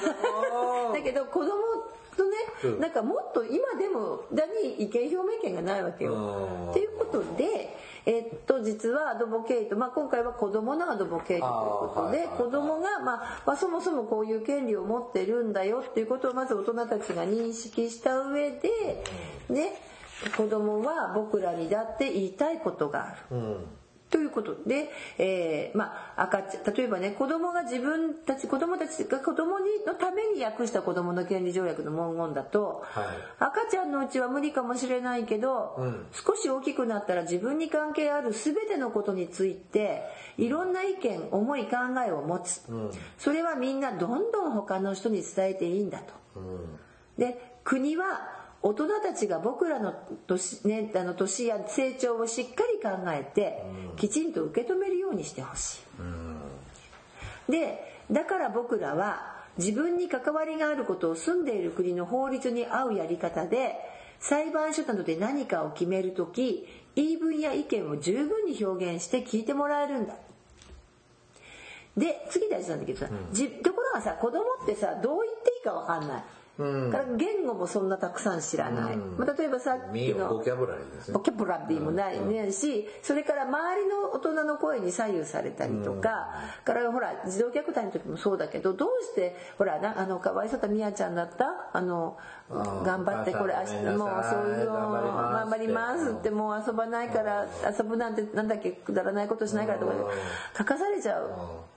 [0.93, 1.51] だけど子供
[2.15, 2.79] とうん。
[2.79, 6.13] ねなんかもっと今でもだに意見表明権がないわけよ。
[6.13, 6.71] うん。
[6.71, 7.75] っていうことで、
[8.05, 18.69] えっと実はアドボケイト、まあ、今回は子供のアドボケイトということではいはいはい子供が、まあまあ、そもそもこういう権利を持ってるんだよっていうことをまず大人たちが認識した上で、
[19.49, 19.73] ね、
[20.37, 23.37] 子供は僕らにだって言いたいことがある。
[23.37, 23.65] うん
[24.15, 33.05] ということで、えーまあ、赤ちゃん例えばね子供が自分たち子供たちが子供にのために訳した子供の権利条約の文言だと、はい。
[33.39, 36.05] 赤ちゃんのうちは無理かもしれないけど、うん。
[36.13, 40.03] 少し大きくなったら自分に関係ある全てのことについて
[40.37, 41.75] いろんな意見思い考
[42.07, 42.91] えを持つ、ん。
[43.17, 46.13] それはみんなどんどん他の人に伝えていいんだと。
[46.37, 46.79] うん。
[47.17, 48.34] で国は
[48.65, 49.93] 大人たちが僕らの
[50.25, 53.61] 年,、ね、あの年や成長をしっかり考えて、
[53.95, 55.81] きちんと受け止めるようにしてほし
[57.47, 57.51] い。
[57.51, 63.75] でだから僕らは自分に関わりがあることを住んでいる国の法律に合うやり方で
[64.19, 70.15] 裁判所などで何かを決める時言い分や意見を十分に表現して聞いてもらえるんだ。
[71.95, 76.23] で次大事なんだけどさ、じところがさ子供ってさどう言っていいか分かんない。
[76.57, 76.91] うん。
[76.91, 82.19] から言語もそんなたくさん知らない、まあ、例えばさっきのボキャブラリーボキャブラリーもない。
[82.19, 86.27] ねしそれから周りの大人の声に左右されたりとか、
[86.63, 91.69] からほら児童虐待の時もそうだけどどうしてほらなあのかわいそうだみやちゃんだった？
[91.73, 92.17] あの
[92.49, 99.93] 頑張ってこれお明日もうそういうの頑張りますってもう遊ばないから遊ぶなんてなんだっけくだらないことしないからとか。
[99.93, 99.99] で
[100.57, 101.31] 書かされちゃう、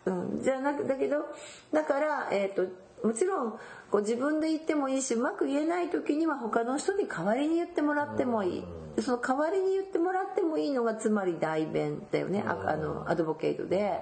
[0.07, 1.25] うん、じゃなくだけど
[1.73, 2.65] だからえっ、と
[3.07, 3.59] もちろん
[3.91, 8.65] こう自分で言ってもいいしうまく言えない時には他の人に代わりに言ってもらってもいい。
[8.97, 14.01] でその代わりに言ってもらってもいいのがつまり代弁だよねああのアドボケイトで。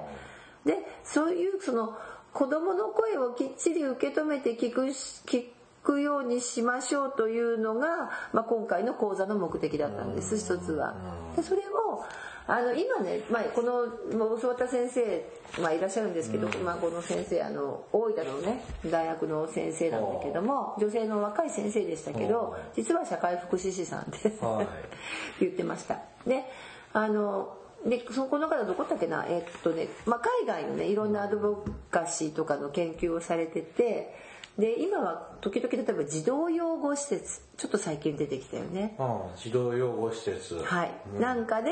[0.65, 1.97] でそういうその
[2.33, 5.45] 子供の声をきっちり受け止めて聞くし聞
[5.87, 10.95] くようにしましょうというのが、まあ、今回の講座の目的だったんです一つは。
[11.37, 12.05] でそれを
[12.49, 13.87] あの今ね、まあ、この
[14.19, 15.25] まあ教わった先生、
[15.61, 24.67] まあ、いらっしゃるんですけど、まあ、この先生あの大分のね大学の先生なんだけども女性の若い先生でしたけど実は社会福祉士さんではい。
[25.41, 25.99] 言ってました。
[26.27, 26.45] で
[26.93, 29.25] あのでそのこの方どこだっけな？
[29.29, 34.15] えっとね、まあ、海外のねいろんなアドボカシーとかの研究をされてて
[34.59, 38.97] で今は時々例えば児童養護施設ちょっと最近出てきたよね。
[38.99, 40.55] うん、児童養護施設。
[40.63, 41.71] はい、なんかで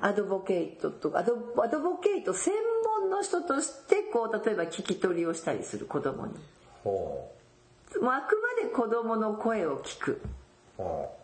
[0.00, 2.54] アドボケイトとかアドアドボケイト専
[3.00, 6.34] 門の人としてこう例えば聞き取りをしたりする子供に
[6.84, 7.32] ほ
[8.00, 10.22] もうあくまで子供の声を聞く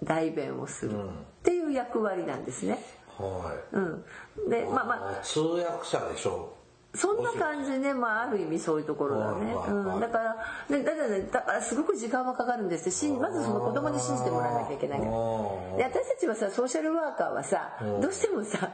[0.03, 1.09] 代弁をするっ
[1.45, 2.81] ていう役割なんですね。
[3.21, 3.23] う。
[3.23, 3.77] はい。
[3.77, 6.56] うん、でまあまあ通訳者でしょ
[6.97, 10.37] そんな感じね、まあ、ある意味そういうところだね、うん、だから
[10.69, 12.91] ねだからねだからすごく時間はかかるんです。
[12.91, 15.01] しんまずその子供に信じてもらわなきゃいけない。
[15.01, 15.11] から
[15.77, 18.71] で私たちはさソーシャルワーカーはさどうしてもさ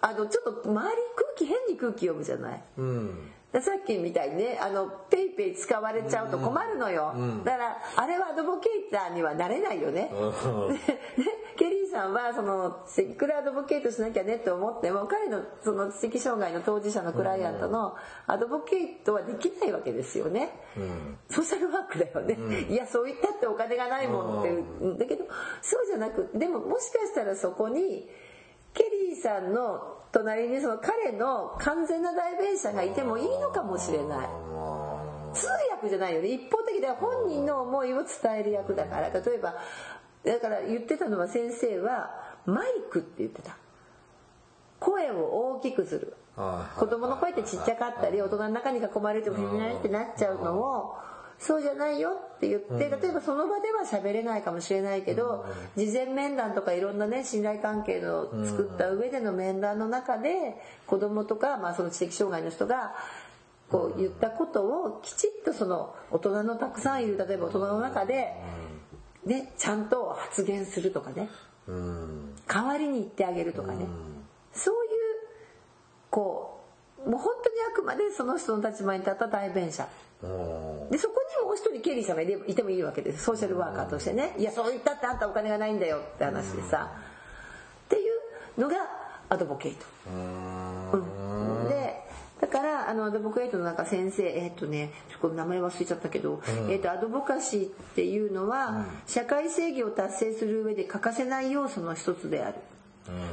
[0.00, 2.62] あのちょっと周り空気変に空気読むじゃない。
[2.78, 2.82] う。
[2.82, 3.30] うん。
[3.54, 7.14] でさっきみたいにねあの PayPay 使われちゃうと困るのよ、
[7.44, 10.74] だからあれは advocator にはなれないよね、うん。
[10.74, 10.80] でで
[11.54, 17.94] ケリーさんはそのいくら advocate しなきゃねって思っても彼のその知的障害の当事者のクライアントの
[18.26, 21.18] アドボケートはできないわけですよね、うん。
[21.30, 22.36] ソーシャルワークだよね、
[22.68, 24.58] いやそう言ったってお金がないもんってい
[24.94, 25.26] うだけど
[25.62, 28.10] そうじゃなくでももしかしたらそこに
[28.72, 34.28] ケリーさんの隣にその彼の完全な代弁者がいてもいいのかもしれない。
[35.34, 36.28] 通訳じゃないよね。
[36.28, 39.10] 一方的では本人の思いを伝える役だから。
[39.10, 39.56] 例えば
[40.24, 42.10] だから言ってたのは先生は
[42.46, 43.56] マイクって言ってた。
[44.78, 46.16] 声を大きくする。
[46.36, 50.96] はい子供の声ってちっちゃかったり大人の中に囲まれてもふにゃってなっちゃうのを
[51.46, 55.44] そうじゃないよって言って例えばその場では喋れないかもしれないけど
[55.76, 62.94] 事前面談とかいろんなね信頼関係の作った上での面談の中で子供とかまあその知的障害の人が
[63.70, 68.32] こう言ったことをきちっとその大人のたくさんいる例えば大人の中で
[69.26, 71.28] ねちゃんと発言するとかね。
[71.66, 72.34] うん。
[72.46, 73.86] 代わりに言ってあげるとかね。
[74.54, 74.90] そういう
[76.08, 76.63] こう
[77.06, 79.86] もう本当にあくまでその人の立場に立った代弁者。
[80.22, 80.90] うん。
[80.90, 83.24] でそこにもう一人ケリーさんがいてもいいわけです。
[83.24, 84.34] ソーシャルワーカーとしてね。
[84.38, 86.90] いやそう言ったってあんたお金がないんだよって話でさ。
[87.86, 88.00] ってい
[88.56, 88.76] うのが
[89.28, 89.84] アドボケイト。
[90.94, 91.68] うん。
[91.68, 92.04] で
[92.40, 102.56] だからあのアドボケイトの中先生えっ、とねちょっと名前忘れちゃったけど、えっとアドボカシーっていうのは、社会正義を達成する上で欠かせない要素の一つである。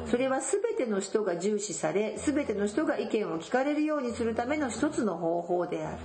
[0.09, 5.97] それは全ての人が重視され全ての人が意見を聞かれるようにするための一つの方法である。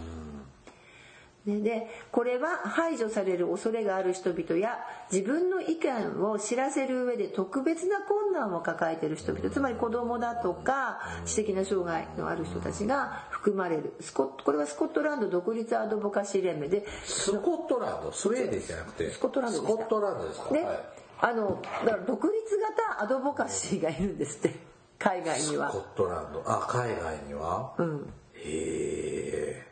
[1.46, 4.81] ね、でこれは排除される恐れがある人々や
[5.12, 13.94] 自分の意見を知らせる上で特別な困難を抱えている人々つまり子供だとか知的な障害のある人たちが含まれる。
[14.00, 16.85] スコこれはスコットランド独立アドボカシー連盟で。
[17.05, 18.11] スコットランド？
[18.11, 19.09] スウェーデンじゃなくて？
[19.12, 20.52] スコットランドスコットランドですか？
[20.52, 20.81] で、はい
[21.20, 24.55] あのだから独立型アドボカシーがいるんですって。
[24.98, 25.70] 海外には。
[25.70, 25.79] スコ。
[25.79, 26.42] ットランド。
[26.46, 27.72] あ海外には？
[27.79, 28.12] うん。
[28.35, 29.66] へえ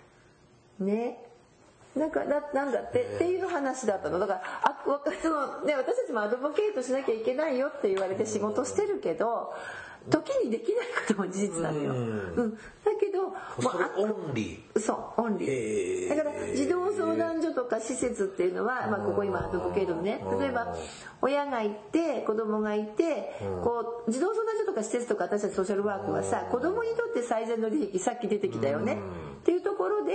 [0.80, 1.20] ね。
[1.96, 3.02] なんかだなんだって？
[3.04, 4.18] っていう話だったの。
[4.18, 4.82] だからあ
[5.22, 9.54] その、ね、私たちもアドボケイトしなきゃいけないよって言われて仕事してるけど
[10.10, 12.46] 時にできないことも事実なのよ、ううん。
[12.48, 12.58] んだ
[13.62, 16.12] もうオンリそうオンリへー。
[16.12, 20.74] ーだから児童相談所とか施設っていうのは、まあ、ここ今アドボケイトのね例えば
[21.22, 28.98] 親がいて子供がいてこう児童相談所とか施設とか私たちソーシャルワークはさ子供にとって最善の利益さっき出てきたよね。
[29.42, 30.12] っていうところで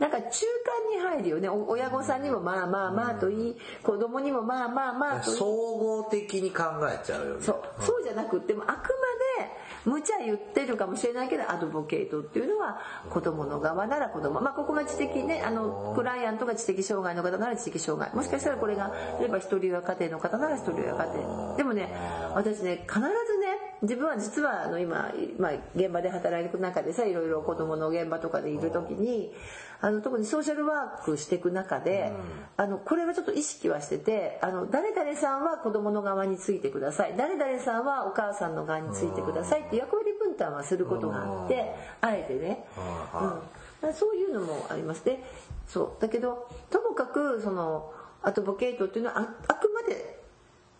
[0.00, 1.48] なんか中間に入るよね。
[1.48, 3.56] お親御さんにもまあまあまあといい。
[3.84, 5.36] 子供にもまあまあまあといい。
[5.36, 7.42] 総合的に考えちゃうよね。
[7.42, 7.62] そう。
[7.78, 8.82] そうじゃなくってもあくまで
[9.84, 18.14] 無茶言ってるかもしれないけどアドボケイトっていうのは子どもの側なら子どもまあここが知的ねあのクライアントが知的障害の方なら知的障害。
[18.14, 21.56] もしかしたらこれが例えば一人親家庭の方なら一人親家庭。
[21.56, 21.88] でもね
[22.34, 23.02] 私ね必ず
[23.38, 23.41] ね
[23.82, 29.32] 自分は実はあの今、まあ、現場で働く中でさいろいろ子供の現場とかでいる時に
[29.80, 32.12] あの特にソーシャルワークしていく中で、
[32.56, 37.14] あのこれはちょっと意識はしててあの誰々さんは子供の側についてください。
[37.16, 42.64] 誰々さんはお母さんの側についてくださいって役割分担はすることがあってあえてね、
[43.82, 45.04] うん、そういうのもあります。
[45.04, 45.24] ね
[45.66, 46.00] そう。
[46.00, 47.92] だけどともかくその
[48.22, 50.20] アドボケイトっていうのはああくまで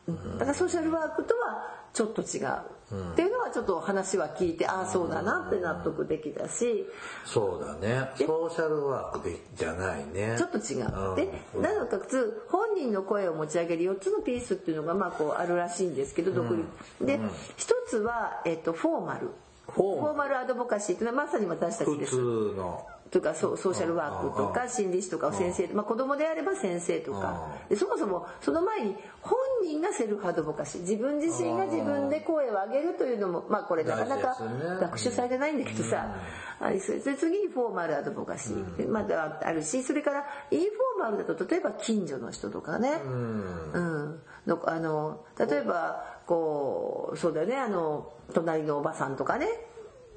[0.06, 0.38] うん。
[0.38, 6.86] だからソーシャルワークとはちょっと違う、っていうのはちょっと話は聞いてああそうだなって納得できたし。
[7.24, 8.10] そうだね。
[8.18, 10.36] ソーシャルワークでじゃないね。
[10.36, 11.10] ちょっと違う。
[11.10, 11.16] うん。
[11.16, 16.66] で、なおかつ本人の声を持ち上げる4つのピースっていうのがまあこうあるらしいんですけど、独立。
[17.00, 17.18] で、
[17.56, 19.30] 一つは、えっと、フォーマル。
[19.68, 20.38] フォーマル。
[20.38, 22.12] アドボカシーっていうのはまさに私たち普です。
[22.12, 22.86] 通の。
[23.10, 27.50] とかソソーシャルワークとか心理師とか先生、まあ、子供であれば先生とか。
[27.68, 30.80] でそもそもその前に本人がセルフアドボカシー。
[30.80, 34.36] 自分自身が自分で声を上げるというのもまあこれなかなか
[34.80, 36.16] 学習されてないんだけどさ、
[36.60, 44.20] あれそれで次にフォーマルアドボカシー、まだあるしそれからインフォーマルだと例えば近所の人とかね、うん。
[44.46, 47.56] のあの例えばこうそうだよね。
[47.56, 49.46] あの隣のおばさんとかね、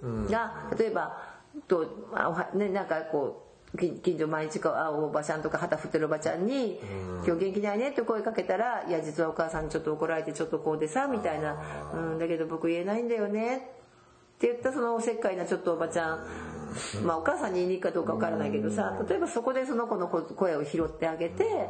[0.03, 1.35] が例えば
[1.67, 3.44] と、まあね、なんかこう
[3.77, 6.79] 近近所毎日会うおばちゃんとか旗振ってるおばちゃんに
[7.25, 11.57] 「今日元気ないね」って声かけたら「いや実はお母さんにちょっと怒られてちょっとこうでさ」みたいな
[11.93, 13.57] 「うんだけど僕言えないんだよね」
[14.37, 16.19] って言ったそのおせっかいなちょっとおばちゃん。
[17.05, 21.69] まあお母さんに言いに行くかどうか分からないけどさ例えばそこでその子の声を拾ってあげて。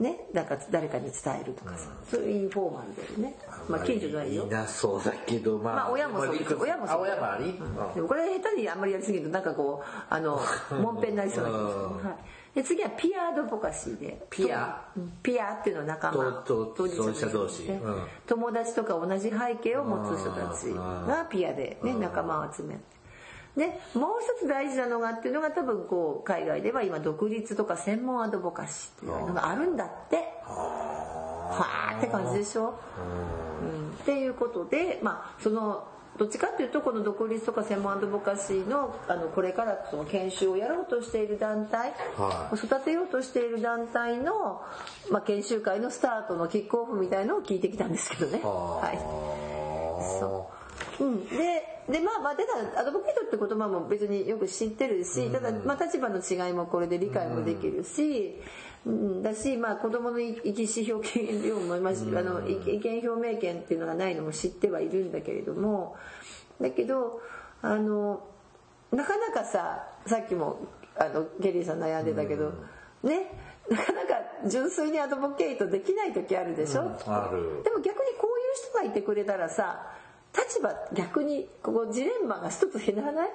[0.00, 3.36] ね、なんか誰かに伝えるとかさ、そういうフォーマルだよね。
[3.68, 4.44] まあ近所じゃないよ。
[4.44, 4.48] い。
[4.48, 7.60] なそうだけどまあ、まあ親もそうです親もそうあ親もあり、
[7.94, 10.40] でもこれ下手にあんまりやりすぎるとなんかこうあの
[10.82, 12.16] もんぺんになりそうな気がする、は
[12.54, 14.26] い、で次はピアアドボカシーで。
[14.30, 14.82] ピア？
[14.96, 15.12] うん。
[15.22, 16.42] ピアっていうのは仲間。
[16.44, 18.02] とと当事者同士ねうん。
[18.26, 22.80] 友達とか同じ背景を持つ人たちがピアで、ね、仲間を集める
[23.56, 30.16] でもう一つ大事なのがっていうのが多分こう海外では今独立とか専門アドボカシーっていうのがあるんだって。
[30.46, 32.74] はあって感じでしょ、
[33.62, 35.86] うん、っていうことでまあその
[36.16, 44.62] どっちかっていうとこの独立とか専門アドボカシーのあのこれからその研修をやろうとしている団体、は育てようとしている団体の、
[45.10, 48.40] まあ、研修会のスタートのキックオフみたいのを聞いてきたんですけどね。
[48.44, 48.98] はい。
[50.20, 50.50] そ
[51.00, 51.36] ううん、で
[51.88, 58.40] でまあまあただアドボケートって言葉も別によく知ってるし、ただまあ立場の違いもこれで理解もできるし、
[58.86, 65.96] うん、だしまあ子供の意思表権量も、まあ、あの意意見表明権っていうのがないのも知ってはいるんだけれども
[66.60, 67.20] だけど
[67.62, 68.22] あの
[68.92, 70.58] なかなかささっきも
[70.96, 72.52] あのケリーさん悩んでたけど、
[73.02, 73.30] ね
[73.70, 74.14] なかなか
[74.46, 76.88] 純粋にアドボケイトできない時あるでしょ、うん。
[77.06, 77.62] ある。
[77.64, 79.86] でも逆にこういう人がいてくれたらさ
[80.36, 83.30] 立場逆にここジレンマが一つ減らない？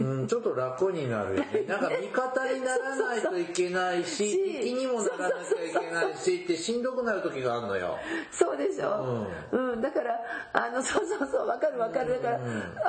[0.00, 1.64] うん、ちょっと楽になるよね。
[1.68, 7.96] なんか味方にならないといけないし、し敵にもならなきゃいけないしってしんどくなる時があるのよ。
[8.32, 9.80] そうでしょ、うん。
[9.80, 10.20] だから
[10.52, 12.20] あのそうそうそうわかるわかる。
[12.20, 12.40] だから、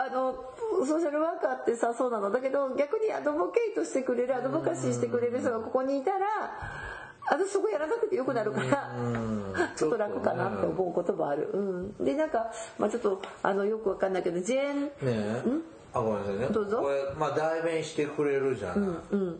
[0.06, 0.34] あの
[0.86, 2.32] ソーシャルワーカーってさそうなの。
[2.32, 6.97] だけど逆にアドボケイトしてくれるアドボカシーしてくれる人がここにいたら
[7.30, 8.92] 私そこやらなくてよくなるから、
[9.76, 14.84] ちょっと楽かなって思うこともある、うん、でなんか、まあ、ちょっとあのよくわかんないけどジェーン？
[14.84, 15.42] ねえ。
[15.94, 16.48] あ、ごめんなさいね。
[16.48, 16.82] どうぞ。
[16.82, 18.90] これ、まあ代弁してくれるじゃない。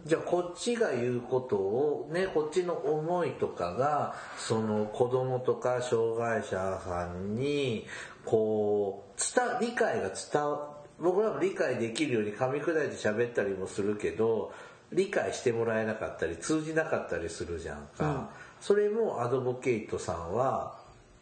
[0.06, 7.86] じゃあこっちが言うことを、ね、こっちの思いとかが、その子供とか障害者さんに、
[8.26, 14.52] こう、伝、理解が伝わ、僕らも理解できるように噛み砕いて喋ったりもするけど、
[14.92, 18.30] 理解してもらえなかったり、通じなかったりするじゃんか。
[18.62, 20.76] それもアドボケイトさんは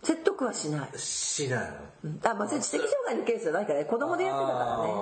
[0.03, 1.76] 説得はしない、しないの？
[2.03, 2.20] うん。
[2.24, 3.86] あまあ、知的障害のケースじゃないからね。
[3.86, 4.93] 子供でやってたからね、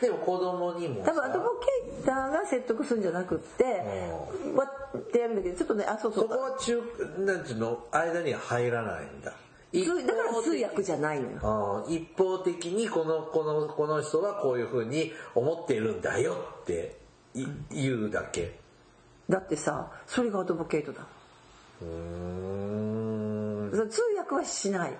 [0.00, 0.10] うん。
[0.10, 1.10] でも子供にもさ。
[1.10, 3.64] 多分アドボケーターが説得するんじゃなくって
[4.56, 4.64] わ
[4.96, 6.82] ってやるんだけどちょっとねあそうそそうこは中
[7.18, 7.84] なんていうの？
[7.92, 9.32] 間には入らないんだ。
[9.72, 11.86] だから方通訳じゃないのよ。
[11.88, 16.78] 一方的にこのこのこの人はこういうふうに思っているんだよってい
[17.34, 18.58] 言うだけ。
[19.28, 21.06] だってさそれがアドボケートだ。
[21.82, 23.90] うーん。
[23.90, 24.92] 通訳はしない。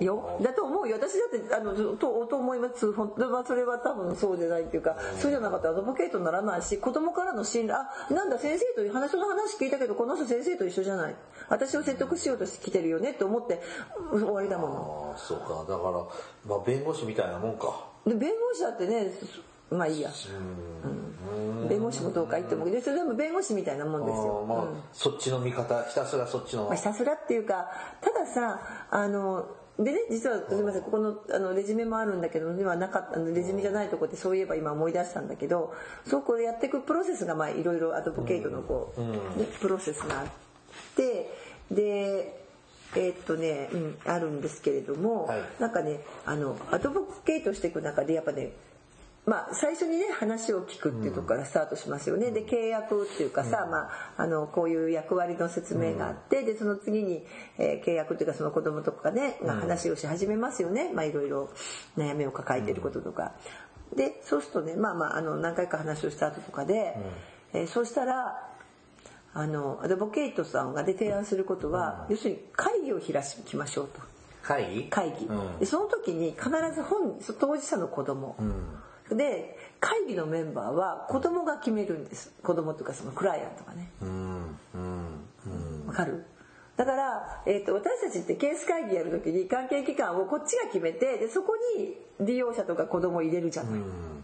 [0.00, 0.40] よ。
[0.42, 0.96] だと思うよ。
[0.96, 2.92] 私だってあのとと思います。
[2.92, 11.14] 本当はそれは多分そうじゃないっていうかそうじゃなかったらアドボケートにならないし子供からの信頼あなんだ先生と話の話聞いたけどこの人先生と一緒じゃない。
[11.48, 13.60] 私を説得しようとしてきてるよねって思って
[14.12, 15.14] うん終わりだもの。
[15.14, 15.70] あーそうか。
[15.70, 16.04] だから、
[16.46, 17.86] まあ、弁護士みたいなもんか。
[18.06, 19.12] で弁護士だってね
[19.70, 20.10] まあいいや、
[20.84, 21.68] うん。
[21.68, 22.64] 弁護士もどうか言っても。
[22.66, 24.82] でそれでも弁護士みたいなもんですよ、まあ、うん。
[24.92, 27.68] そっちの見方ひたすらそっちの、まあ、ひたすらっていうか
[28.00, 28.60] たださ
[28.90, 29.46] あの
[29.78, 35.72] でね実はすみませんここのあのレジュメもあるんだけど今なかったレジュメじゃないとこってそういえば今思い出したんだけど
[36.04, 39.18] そうこうやっていくプロセスがまあいろいろアドボケイトのこう、ね
[39.60, 40.26] プロセスがあっ
[40.96, 41.30] て
[41.70, 42.40] で
[42.96, 45.42] えーっとね、うん、あるんですけれども、はい。
[45.60, 48.52] なんかねあのアドボケイトしていく中でやっぱね
[49.30, 57.24] まあ、最初にね話を聞くっていうところからスタートしますよね、で契約っていうかさ、まあ、あのこういう役割の説明があって、でその次に、
[57.56, 61.48] えー契約っていうかその子供とかねが話をし始めますよね、まあ、いろいろ
[61.96, 63.34] 悩みを抱えていることとか、
[63.94, 66.96] でそうするとねまあまああの何回か話をした後とかで、
[67.52, 68.50] えーそうしたら
[69.32, 74.00] あのアドボケイトさんがで提案することは、要するに会議を開きましょうと。
[74.42, 74.84] 会議？
[74.84, 75.12] 会
[75.60, 78.34] 議、その時に必ず本当事者の子供、
[79.16, 82.32] で会議のメンバーは子供が決めるんです。
[82.42, 83.90] 子供とかそのクライアントがね。
[85.86, 86.24] わかる？
[86.76, 93.80] だから、えー、と私たちってケース会議やる時に関係機関をこっちが決めてでそこに利用者とか子供を入れるじゃない、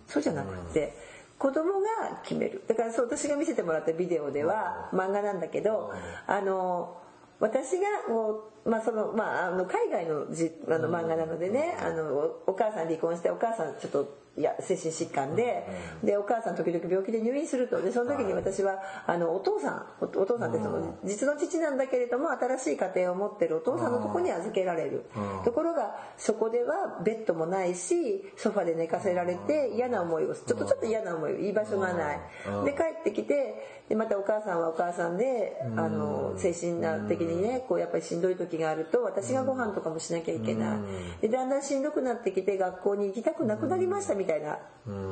[0.06, 0.96] そうじゃなくて
[1.38, 1.86] 子供が
[2.22, 2.62] 決める。
[2.66, 5.92] だからそう私が見せてもらったビデオでは漫画なんだけど
[6.26, 6.96] あの
[7.40, 12.04] 私がもう、まあそのまあ、あの海外のじあの漫画なのでねあの
[12.46, 15.66] おお母さん離婚してお母さんちょっといや精神疾患で
[16.04, 17.80] でお母さん時々病気で入院すると。
[17.80, 25.06] でその時に私はあのお父さんおお父さんってその実の父なんだけれども新しい家庭を持ってるお父さんのとこに預けられる。
[25.44, 32.20] ところがそこではベッドもないしソファで寝かせられて嫌な思いをちょっとちょっと嫌な思いを居場所がない。
[32.64, 40.78] で帰ってきてでまたお母さんはお母さんであの精神的にねこうやっぱりしんどい時があると私がご飯とかもしなきゃいけない。
[41.20, 44.58] でだんだんしんどくなってきて学校に行きたくなくなりましたみたいな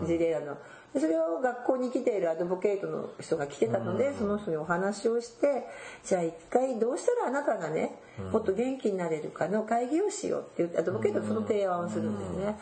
[0.04, 0.56] 事例なの。
[0.92, 5.66] でそれを学校に来ているアドボケイトの人が来てたのでその人にお話をして
[6.04, 7.96] じゃあ一回どうしたらあなたがね
[8.32, 12.58] もっと元気になれるかの会議をしようって言ってアドボケイトはその提案をするんだよね。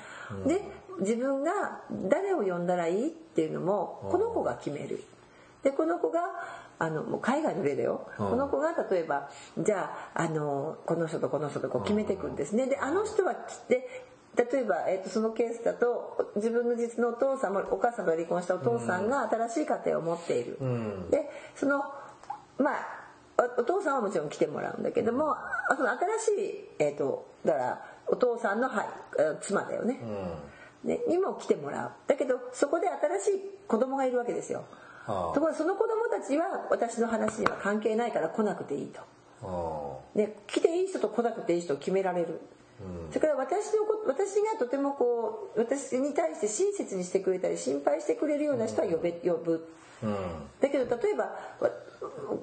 [0.47, 0.63] で
[1.01, 5.03] 自分が誰を呼んだらいいっていうのもこの子が決める
[5.63, 6.21] でこの子が
[6.79, 8.31] あのもう海外の例だよ、うん。
[8.31, 12.67] この子が例えばじゃああのこの人とこの人とこう決めていくんですね。
[12.67, 13.35] であの人は
[13.69, 21.11] で例えば、えー、とそのケースだと自分の実のお父さんもお母さんと離婚したお父さんが新しい家庭を持っている、ん。
[21.11, 21.85] でその
[22.59, 23.03] まあ
[23.59, 28.87] おお父さんはもちろん来てもらうんだけどもあその新しい、えー、とだからお父さんの、はい、
[29.19, 30.01] え妻だよね、
[30.83, 31.93] ねにも来てもらう。
[32.09, 34.65] だけどそこで新しい子供がいるわけですよ
[35.07, 39.01] ところがその子供たちは私の話には関係ないから来なくていいと。
[39.43, 40.17] あ。
[40.17, 42.41] で来ていい人と来なくていい人を決められる、
[43.11, 49.69] それから私のこ私がとてもこう私に対して親切にしてくれたり心配してくれるような人は呼べ呼ぶ。
[50.03, 50.17] ーうん
[50.61, 51.25] だけど例えば
[51.61, 51.71] わ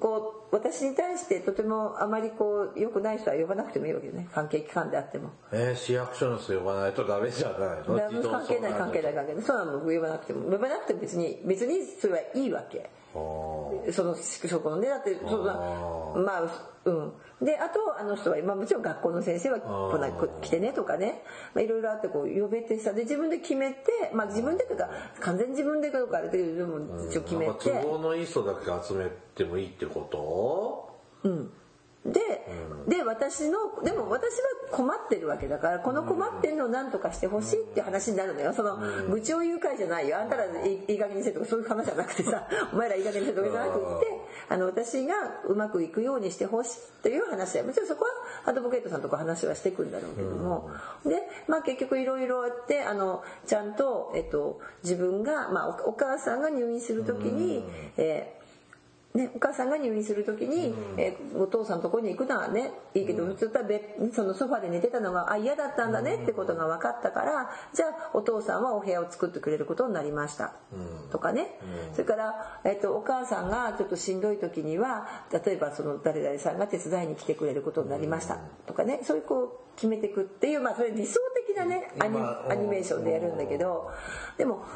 [0.00, 4.28] こう私に対してとてもあまりこう良くない人は呼ばなくてもいいわけよね。
[4.34, 5.30] 関係機関であっても。
[5.52, 8.30] えー、市役所の人呼ばないとダメじゃないの？
[8.30, 9.42] 関係ない関係ない関係ない。
[9.42, 9.80] そうなの。
[9.80, 10.50] 呼ばなくても。
[10.50, 17.12] 呼ばなくても別に別にそれはいいわけそのそこのねだってそんなあまあうん。
[17.42, 21.22] であとあの人は今もちろん学校の先生は来なく来てねとかね。
[21.54, 24.88] まあいろいろあってこう呼べてさで自分で決めてまあ自分でというか
[25.20, 30.06] 完全に自分でかどうかあれだけどでも一応決めなんかて都合のいい人だけ集めてもいいってこ
[31.22, 31.50] と？
[32.04, 32.20] で
[32.88, 38.54] で私のでも私は困ってるわけだからこの困ってるのを何とかしてほしいって話になるのよ。
[38.54, 38.78] その
[39.10, 40.18] 愚痴を言う会じゃないよ。
[40.18, 44.06] あんたらいいいい加減にせとかそういう話じゃなくてさ お前らいい加減にせとかじゃなくって
[44.48, 45.14] あの私が
[45.46, 48.10] うまくいくようにしてほしいという話はもちろんそこは
[48.46, 50.70] アドボケイトさんとか話はしていくんだろうけども。
[51.04, 58.39] でまあ結局いろいろあってあのちゃんと、えっと、自分が、まあ、おお母さんが入院する時に、えー
[59.14, 70.52] ね、お母さんが入院する時に、えーお父さんのところに行くのはねいいけど普通はベッそのソファで寝てたのがあ嫌だったんだねってことが分かったからじゃあお父さんはお部屋を作ってくれることになりました、
[71.10, 71.58] とかね、
[71.92, 79.00] それから、えっとお母さんがちょっとしんどい時には例えばその誰々さんが手伝いに来てくれることになりました、とかね。
[79.02, 83.90] そういうこう決めていくっていうまあそれ理想的なねアニ今アニメーションでやるんだけど
[84.36, 84.66] でも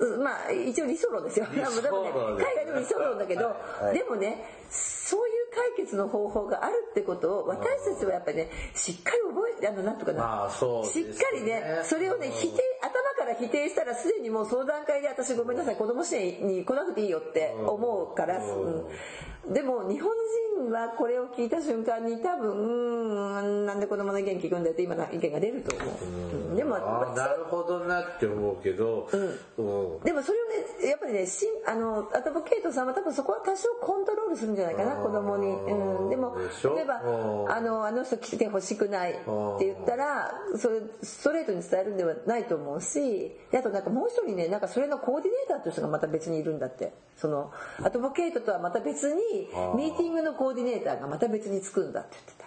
[0.00, 1.46] うまあ一応理想論ですよ。
[1.46, 2.42] でもね。
[2.42, 3.54] 海外でも理想論だけど、
[3.92, 5.34] でもねそういう
[5.76, 19.52] 解決の方法があるってことを私たちはやっぱりねしっかり覚えてあのなんとかな、しっかりねそれをね否定頭から否定したらすでにもうその段階で私ごめんなさい子供支援に来なくていいよって思うから、うん。
[19.52, 26.56] でも日本人はこれを聞いた瞬間に多分うんなんで子供の意見聞くんだよって今の意見が出ると思う、うん。
[26.56, 26.78] でも
[27.14, 30.04] なるほどなって思うけど、うん。
[30.04, 30.44] でもそれを
[30.82, 37.52] ねやっぱりねしんあのアドボケイトさんは多分そこは多少コントロールするんじゃないかな子供に、うん、でも例えばうん。
[37.52, 39.20] あのあの人来てほしくないって
[39.60, 46.92] 言ったらそれストレートに伝えるんではないと思うしであとなんかもう一人ねなんかそれのコーディネーターという人がまた別にいるんだって。
[47.18, 47.50] その
[47.82, 52.38] アドボケイトとはまた別にミーティングのコーディネーターがまた別につくんだって言ってた。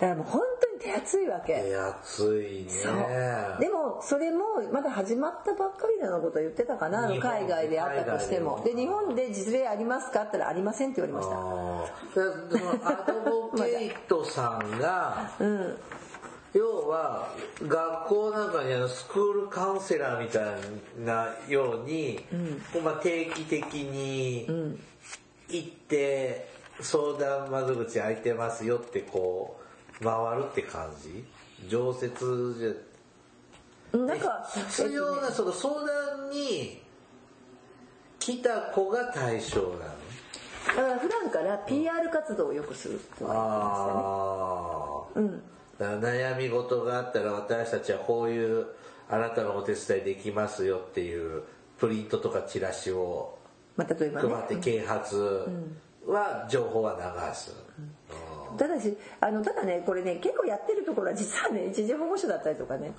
[0.00, 1.54] からもう本当に手厚いわけ。
[1.54, 2.70] 手厚いね。
[3.60, 7.08] でもそれもまだ始まったばっかりなのこと言ってたかな。
[7.08, 8.60] 海外であったとしても。
[8.64, 13.20] でで日本で実例ありますかって言ったらありませんって言われましたアド
[13.50, 15.78] ボケイトさんが、うん。
[16.54, 17.34] 要は
[17.66, 22.24] 学校なんかにあのスクールカウンセラーみたいなように、
[22.72, 24.46] こうまあ、定期的に
[25.48, 26.48] 行って
[26.80, 29.60] 相談窓口開いてますよってこ
[30.00, 31.24] う回るって感じ？
[31.68, 33.96] 常設じゃ。
[33.98, 36.82] なんか必要なその相談に
[38.18, 39.78] 来た子が対象なの？
[40.66, 45.42] だから普段から PR 活動をよくするとはああ、うん、
[45.78, 48.66] だから悩み事があったら私たちはこういう
[49.10, 51.42] あなたのお手伝いできますよっていう
[51.78, 53.38] プリントとかチラシを
[53.76, 55.48] まあ、例えば、ね、配って啓発
[56.06, 57.52] は情報は流す、
[58.52, 62.92] うん、ただしあのただねこれね結構やってるところは実はね一時保護所だったりとかね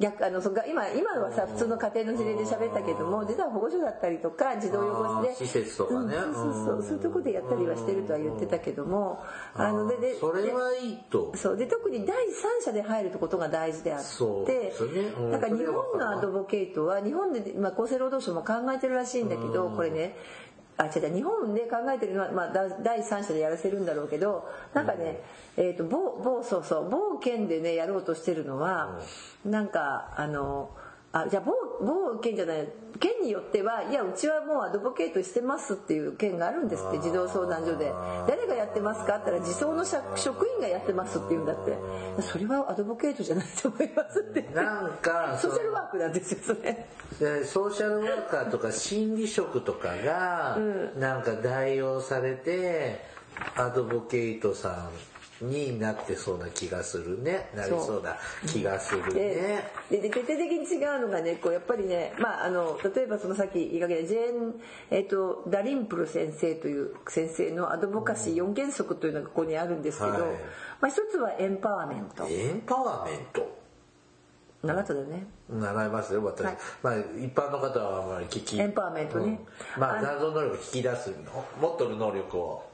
[0.00, 9.22] 逆あのそ今今はさ普通の家庭の事例で喋ったけども実は保護所だったりとか児童養護施で施設とかね、うん、そうそうそういうとこでやったりはしてるとは言ってたけども
[9.54, 11.32] あのででそれはいいと。
[11.36, 14.44] そうで特に第三者で入ることが大事であってそ
[14.84, 20.16] うね、うん、だから日本のアドボケイトは日本で、まあ、厚生労働省も考えてるらしいんだけどこれね
[20.76, 22.52] あ違う日本で考えてるのは、まあ、
[22.82, 25.22] 第三者でやらせるんだろうけどなんかね、
[25.56, 28.98] うん、えーと、某某そうそう某県でねやろうとしてるのは、
[29.44, 30.70] うん、なんかあの
[31.14, 37.92] あじゃあ某某県じゃない県によってはいやうちはもうアドボケートしてますっていう県があるんですって児童相談所で。
[38.26, 39.84] 誰がやってますかって言ったら児相の
[40.16, 41.76] 職員がやってますって言うんだって。
[42.22, 44.42] それはアドボケートじゃないと思いますって。
[44.54, 47.44] なんかソーシャルワークなんですよそれ。
[47.44, 50.58] ソーシャルワーカーとか心理職とかが
[50.96, 53.04] なんか代用されて
[53.56, 54.90] アドボケートさん
[55.40, 57.50] になってそうな気がするね。
[57.54, 58.16] なりそうな
[58.46, 59.64] 気がするね。
[59.90, 64.60] でで決定的に違うのがねこうやっぱりね、まあ、あの例えばそのさっき言いかけたジェーン、
[64.90, 70.26] えーと、ダリンプル先生という先生のアドボカシー4原則というのがここにあるんですけど、はい、ま
[70.82, 72.26] あ、一つはエンパワーメント。
[72.28, 73.64] エンパワーメント。
[74.62, 75.26] 習っただよね。
[75.50, 79.40] 習いますよ私、はい、まあ一般の方はあまり聞きエンパワーメントね、
[79.76, 81.44] うん、まあ謎能力引き出すの？
[81.60, 82.62] 持っとる能力を。
[82.64, 82.73] うん、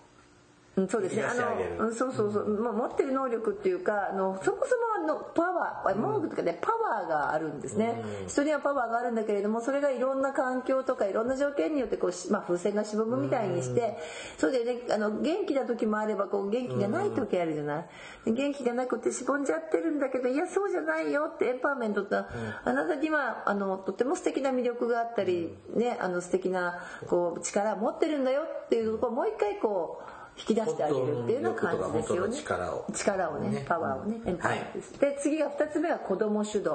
[0.89, 1.25] そうですね。
[1.25, 1.35] あ
[1.83, 13.99] のそうそうそう、うん、持ってる能力っていうかあのそもそものパワー能力とかねパワーがあるんですね、うん、人にはパワーがあるんだけれどもそれがいろんな環境とかいろんな条件によってこう、まあ、風船がしぼむみたいにして、
[14.39, 17.81] それでねあの元気な時もあればこう元気がない時あるじゃな
[18.27, 32.37] い、元気がなくてしぼんじゃってるんだけどいやそうじゃないよってエンパワーメントって、あなたにはあのとても素敵な魅力があったり、ねあの素敵なこう力を持ってるんだよっていうところをもう一回こう引き出してあげるっていうような感じですよね。
[32.37, 32.87] 力を。
[32.95, 36.71] 力をね、ね、パワーをね、エンパワーで次が2つ目は子供主導。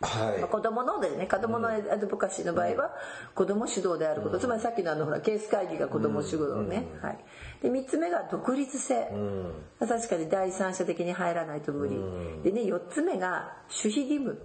[0.00, 0.40] はい。
[0.40, 1.26] まあ、子供のでね。
[1.26, 2.94] 子供のアドボカシーの場合は
[3.34, 7.18] 子供主導であること、うん、つまりさっきのあのほらケース会議が子供主導ね、うん、はい、
[7.62, 9.08] で3つ目が独立性、
[9.80, 11.96] うん、確かに第三者的に入らないと無理、
[12.44, 14.40] でね4つ目が守秘義務、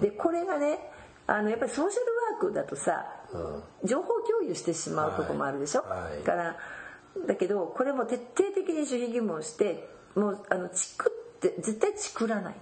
[0.00, 0.78] でこれがね
[1.26, 2.06] あのやっぱりソーシャル
[2.44, 3.04] ワークだとさ、
[3.84, 6.56] 情報共有してしまうとこもあるでしょ、はい、から
[7.26, 12.54] だけどこれも徹底的に守秘義務をしてもうあのチクって絶対チクらない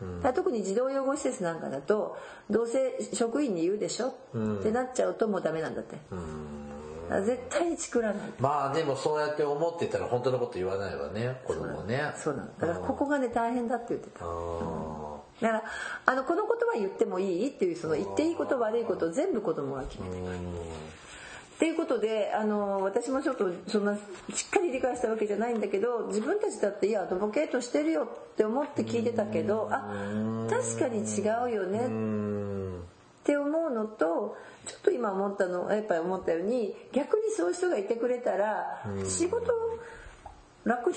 [0.00, 2.16] と、うん、特に児童養護施設なんかだと
[2.50, 5.96] どうせ職員に言うでしょ、うん、ってなっちゃうともうダメなんだって。
[7.08, 8.32] 絶対にチクらない。
[8.38, 12.12] まあでもそうやって思ってたら本当のこと言わないわね子供ね。
[12.16, 12.66] そうなんだ。
[12.66, 14.32] からここがね大変だって言ってた、だか
[15.40, 15.64] ら
[16.04, 17.48] あのこの言葉言ってもいい？
[17.48, 20.36] っていうその言っていいこと悪いことを全部子供が決めてくる
[21.58, 23.98] っていうことであの私もちょっとそんなし
[24.46, 29.92] っかり理解したわけじゃないんだけど自分たちだっていやアドボケートしてるよって思って聞いてたけどあ
[30.48, 34.36] 確かに違うよねって思うのと
[34.66, 39.52] ちょっと今思ったのやっぱり思ったように逆にそういう人がいてくれたら仕事
[40.68, 40.96] 楽に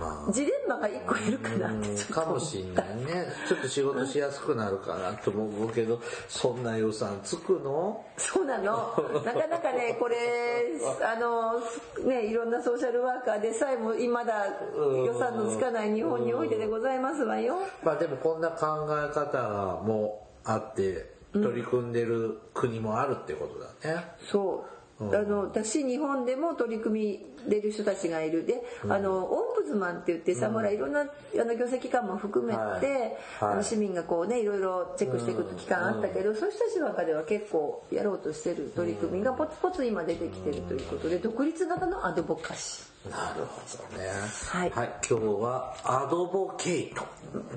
[0.00, 3.26] まあ、ジレンマが一個いるかなってかもしんないね。
[3.46, 8.02] ちょっと仕事しやすくなるかなと思うけどそんな予算つくの？
[8.16, 8.94] そうなの。
[9.24, 10.16] なかなかねこれ
[11.02, 11.60] あの
[12.08, 17.58] ねいろんなソーシャルワーカーでさえも今だ予算のつかない日本においてでございますわよ。
[17.82, 43.10] まあでもこんな考え方もあって取り組んでる国もあるってことだね、うん、そうあの私日本でも取り組み出る人たちがいるで、あのオンブズマンって言ってさ、ほらいろんなあの行政機関も含めて、あの市民がこうねいろいろチェックしていく機関あったけど、そういう人たちの中では結構やろうとしてる取り組みがポツポツ今出てきてるということで独立型のアドボカシー。
[43.10, 43.62] なるほ
[43.94, 44.10] どね。
[44.48, 44.70] はい。
[44.70, 47.06] はい、今日はアドボケイト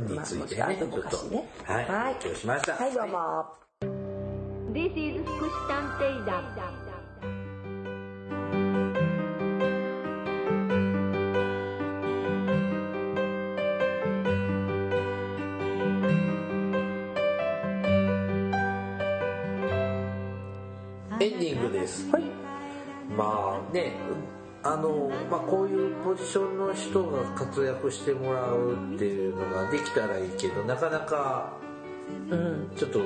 [0.08, 2.76] についてね、まあ、ちょっと、ね、はい、はい、勉強しました。
[2.76, 3.46] はい、どうも。
[4.72, 6.83] This is 福祉探偵団。
[21.24, 22.10] エンディングです。
[22.12, 22.24] はい。
[23.16, 23.94] まあね、
[24.62, 31.54] あの、まあこういうポジションの人が活躍してもらうっていうのができたらいいけど、なかなか
[32.30, 33.00] うんちょっと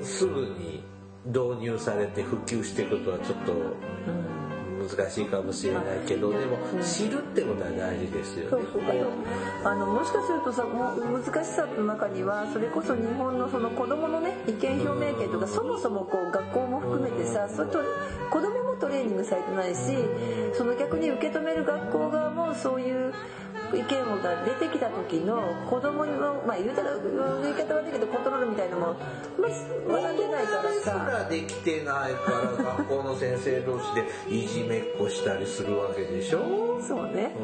[0.00, 0.84] すぐに
[1.26, 3.52] 導入されて普及していくことはちょっと
[4.88, 8.50] 難しいかもしれないけどでも知るってことは大事ですよね。
[8.50, 9.06] そうそうだよ
[9.64, 17.78] あのもしかするとさもう難しさの中にはそれこそ日本のその子どものね意見表明権とかそもそもこう学校も含めてさそれと
[18.30, 19.96] 子どももトレーニングされてないし
[20.54, 23.12] その逆に受け止める学校側もそういう
[23.76, 26.90] 意見が出てきた時の子供のまあ言うたら
[27.42, 29.46] 言い方悪いけどコントロールみたいなのも、ま
[29.96, 36.80] あ、学んでないからすさらできてないから学校の先生同士でいじめっこしたりするわけでしょ？
[36.82, 37.34] そうね。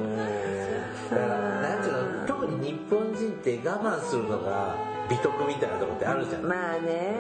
[1.11, 4.75] だからなんていうの特に日本人って我慢するのが
[5.11, 7.17] 美徳みたいなとこってあるじゃん、まあね。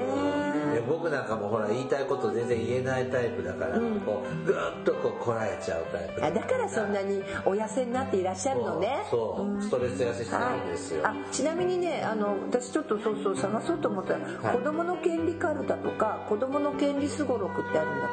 [0.74, 9.02] で僕なんかもほら言いたいこと全然言えないタイプだから、こうぐーっとこうこらえちゃうタイプあだからそんなにお痩せになっていらっしゃるのね。
[9.10, 9.62] そうそう。
[9.62, 14.56] ストレス痩せしてないんですよ、あちなみにねあの私ちょっとそうそう探そうと思ったら、はい。
[14.56, 18.08] 子供の権利カルタとか子供の権利すごろくってあるんだっ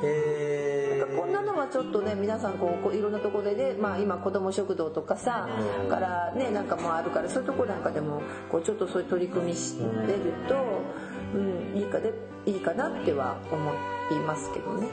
[0.00, 0.06] て。
[0.06, 0.77] へなんか
[1.18, 5.48] こんなのはちょっとね皆さんこうこういろんなところでね、まあ、今子ども食堂とかさ、
[5.82, 5.88] うん。
[5.88, 10.56] からねなんかもあるからそういうところなんかでもこうちょっとそういう取り組みしてると、
[11.34, 12.12] うん、いいかで
[12.46, 13.72] いいかなっては思
[14.16, 14.86] いますけどね。
[14.86, 14.90] ね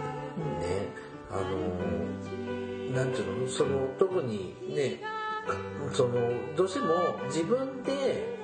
[1.31, 5.01] あのーなんていうのその特にね
[5.91, 6.93] そのどうしても
[7.25, 8.35] 自分で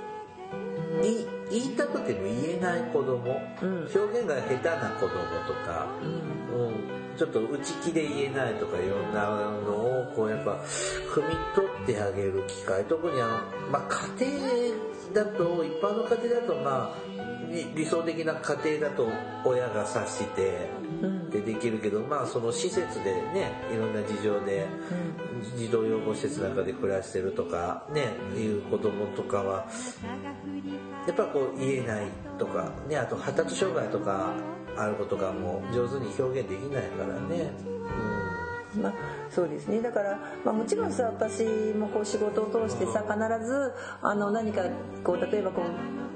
[1.01, 3.79] 言い言いたくても言えない子供、うん。
[3.79, 5.15] 表現が下手な子供
[5.47, 10.59] とか、うん、ちょっと内気で言えないとかいろんなのをこうやっぱ
[11.13, 12.85] 踏み取ってあげる機会。
[12.85, 13.31] 特にあの、
[13.71, 14.27] まあ、家
[15.13, 19.07] 庭だと一般の家庭だとまあ理理想的な家庭だと
[19.45, 20.69] 親が察して
[21.31, 24.67] でできるけどまあその施設でねいろんな事情で
[25.57, 29.67] 児童養護施設なんかで暮らしてるとかねいう子供とかは
[31.07, 32.05] やっぱこう言えない
[32.39, 34.33] とかねあと発達障害とか
[34.77, 37.51] ある子とかも上手に表現できないからね。
[38.81, 38.93] まあ、
[39.29, 39.81] そうですね。
[39.81, 41.43] だから、まあ、もちろんさ私
[41.77, 44.61] もこう仕事を通してさ必ずあの何か
[45.03, 45.61] こう例えばこ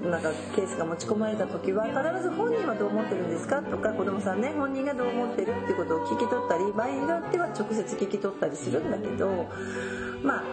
[0.03, 3.61] うなんかケースが持ち込まれた時は必ず本人はどう思ってるんですか？
[3.61, 9.47] とか子供さんね本人がどう思ってるってことを聞き取ったり場合によっては直接聞き取ったりするんだけど
[10.23, 10.45] まあう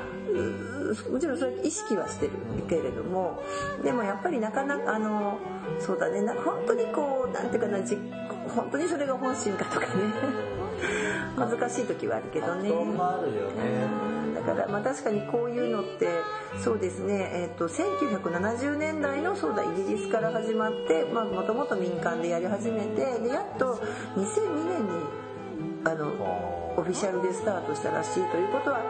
[1.11, 1.39] もちろん。
[1.39, 2.33] それ意識はしてる
[2.69, 3.43] けれども
[3.83, 5.39] でもやっぱりなかなかあの
[5.79, 7.53] そうだねな本当にこうなん。
[7.53, 7.97] ていうかなじ
[8.49, 9.93] 本当にそれが本心かとかね
[11.37, 12.71] 難しい時はあるけどね。
[14.35, 16.09] だからまあ確かにこういうのって
[16.65, 23.75] そうですね、えっと1970年代のそうだイギリスから始まってもともと民間でやり始めてでやっと
[24.17, 25.22] 2002年に
[25.85, 26.07] あの
[26.77, 28.81] オフィシャルでスタートしたらしいということは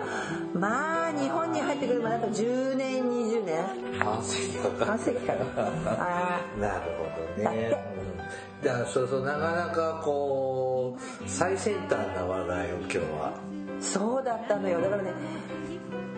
[0.54, 3.64] まあ日本に入ってくるまであと10年20年。
[3.98, 4.86] 半世紀かか。
[4.86, 5.40] 半世紀かな。
[5.98, 6.80] あなる
[7.36, 7.82] ほどね。
[8.60, 14.80] うん、だからそうそうなかなかこう最先端な話題を今日は、ーそうだったのよ。
[14.80, 15.10] だからね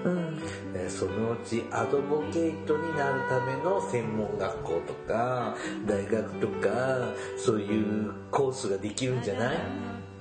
[0.04, 0.38] うん。
[0.74, 5.54] えーそのうちアドボケイトになるための専門学校とか
[5.86, 6.68] 大学とか
[7.38, 9.56] そういうコースができるんじゃない？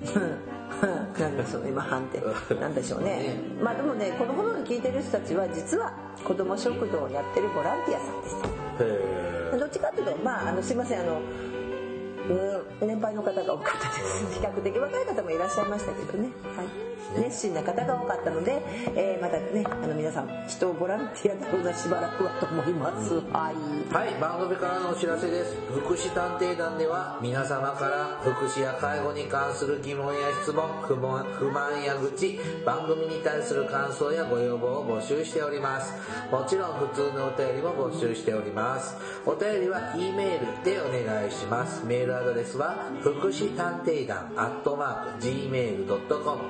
[1.18, 2.20] なんだその今判定。
[2.60, 3.40] なんでしょうね。
[3.62, 5.92] まあでもねこの頃に聞いてる人たちは実は
[6.24, 8.36] 子ども食堂をやってるボランティアさんです。
[9.54, 11.20] へどっちかっていうとまああのすいませんあの
[12.80, 14.40] うん年配の方が多かったです。
[14.40, 16.66] 比較的若い方もいらっしゃいましたけどね、はい、
[17.16, 18.62] 熱心な方が多かったので、
[18.96, 25.54] えーまたねあの皆さん人をボランティアの方がしばらくはと思いますはいはい、番組からのお知らせです。
[25.70, 35.92] 福祉探偵団では皆様から福祉や介護に関する疑問や質問、不満不満や愚痴、番組に対する感想やご要望を募集しております。
[36.30, 38.96] もちろん普通のお便りも募集しております。
[39.24, 41.84] お便りは E メールでお願いします。
[41.86, 46.40] メールアドレスは福祉探偵団アットマーク Gmail.com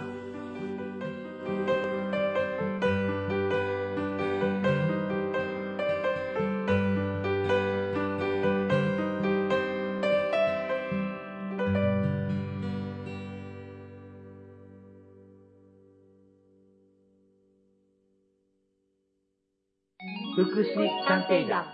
[20.37, 20.75] 福祉
[21.07, 21.74] 探偵団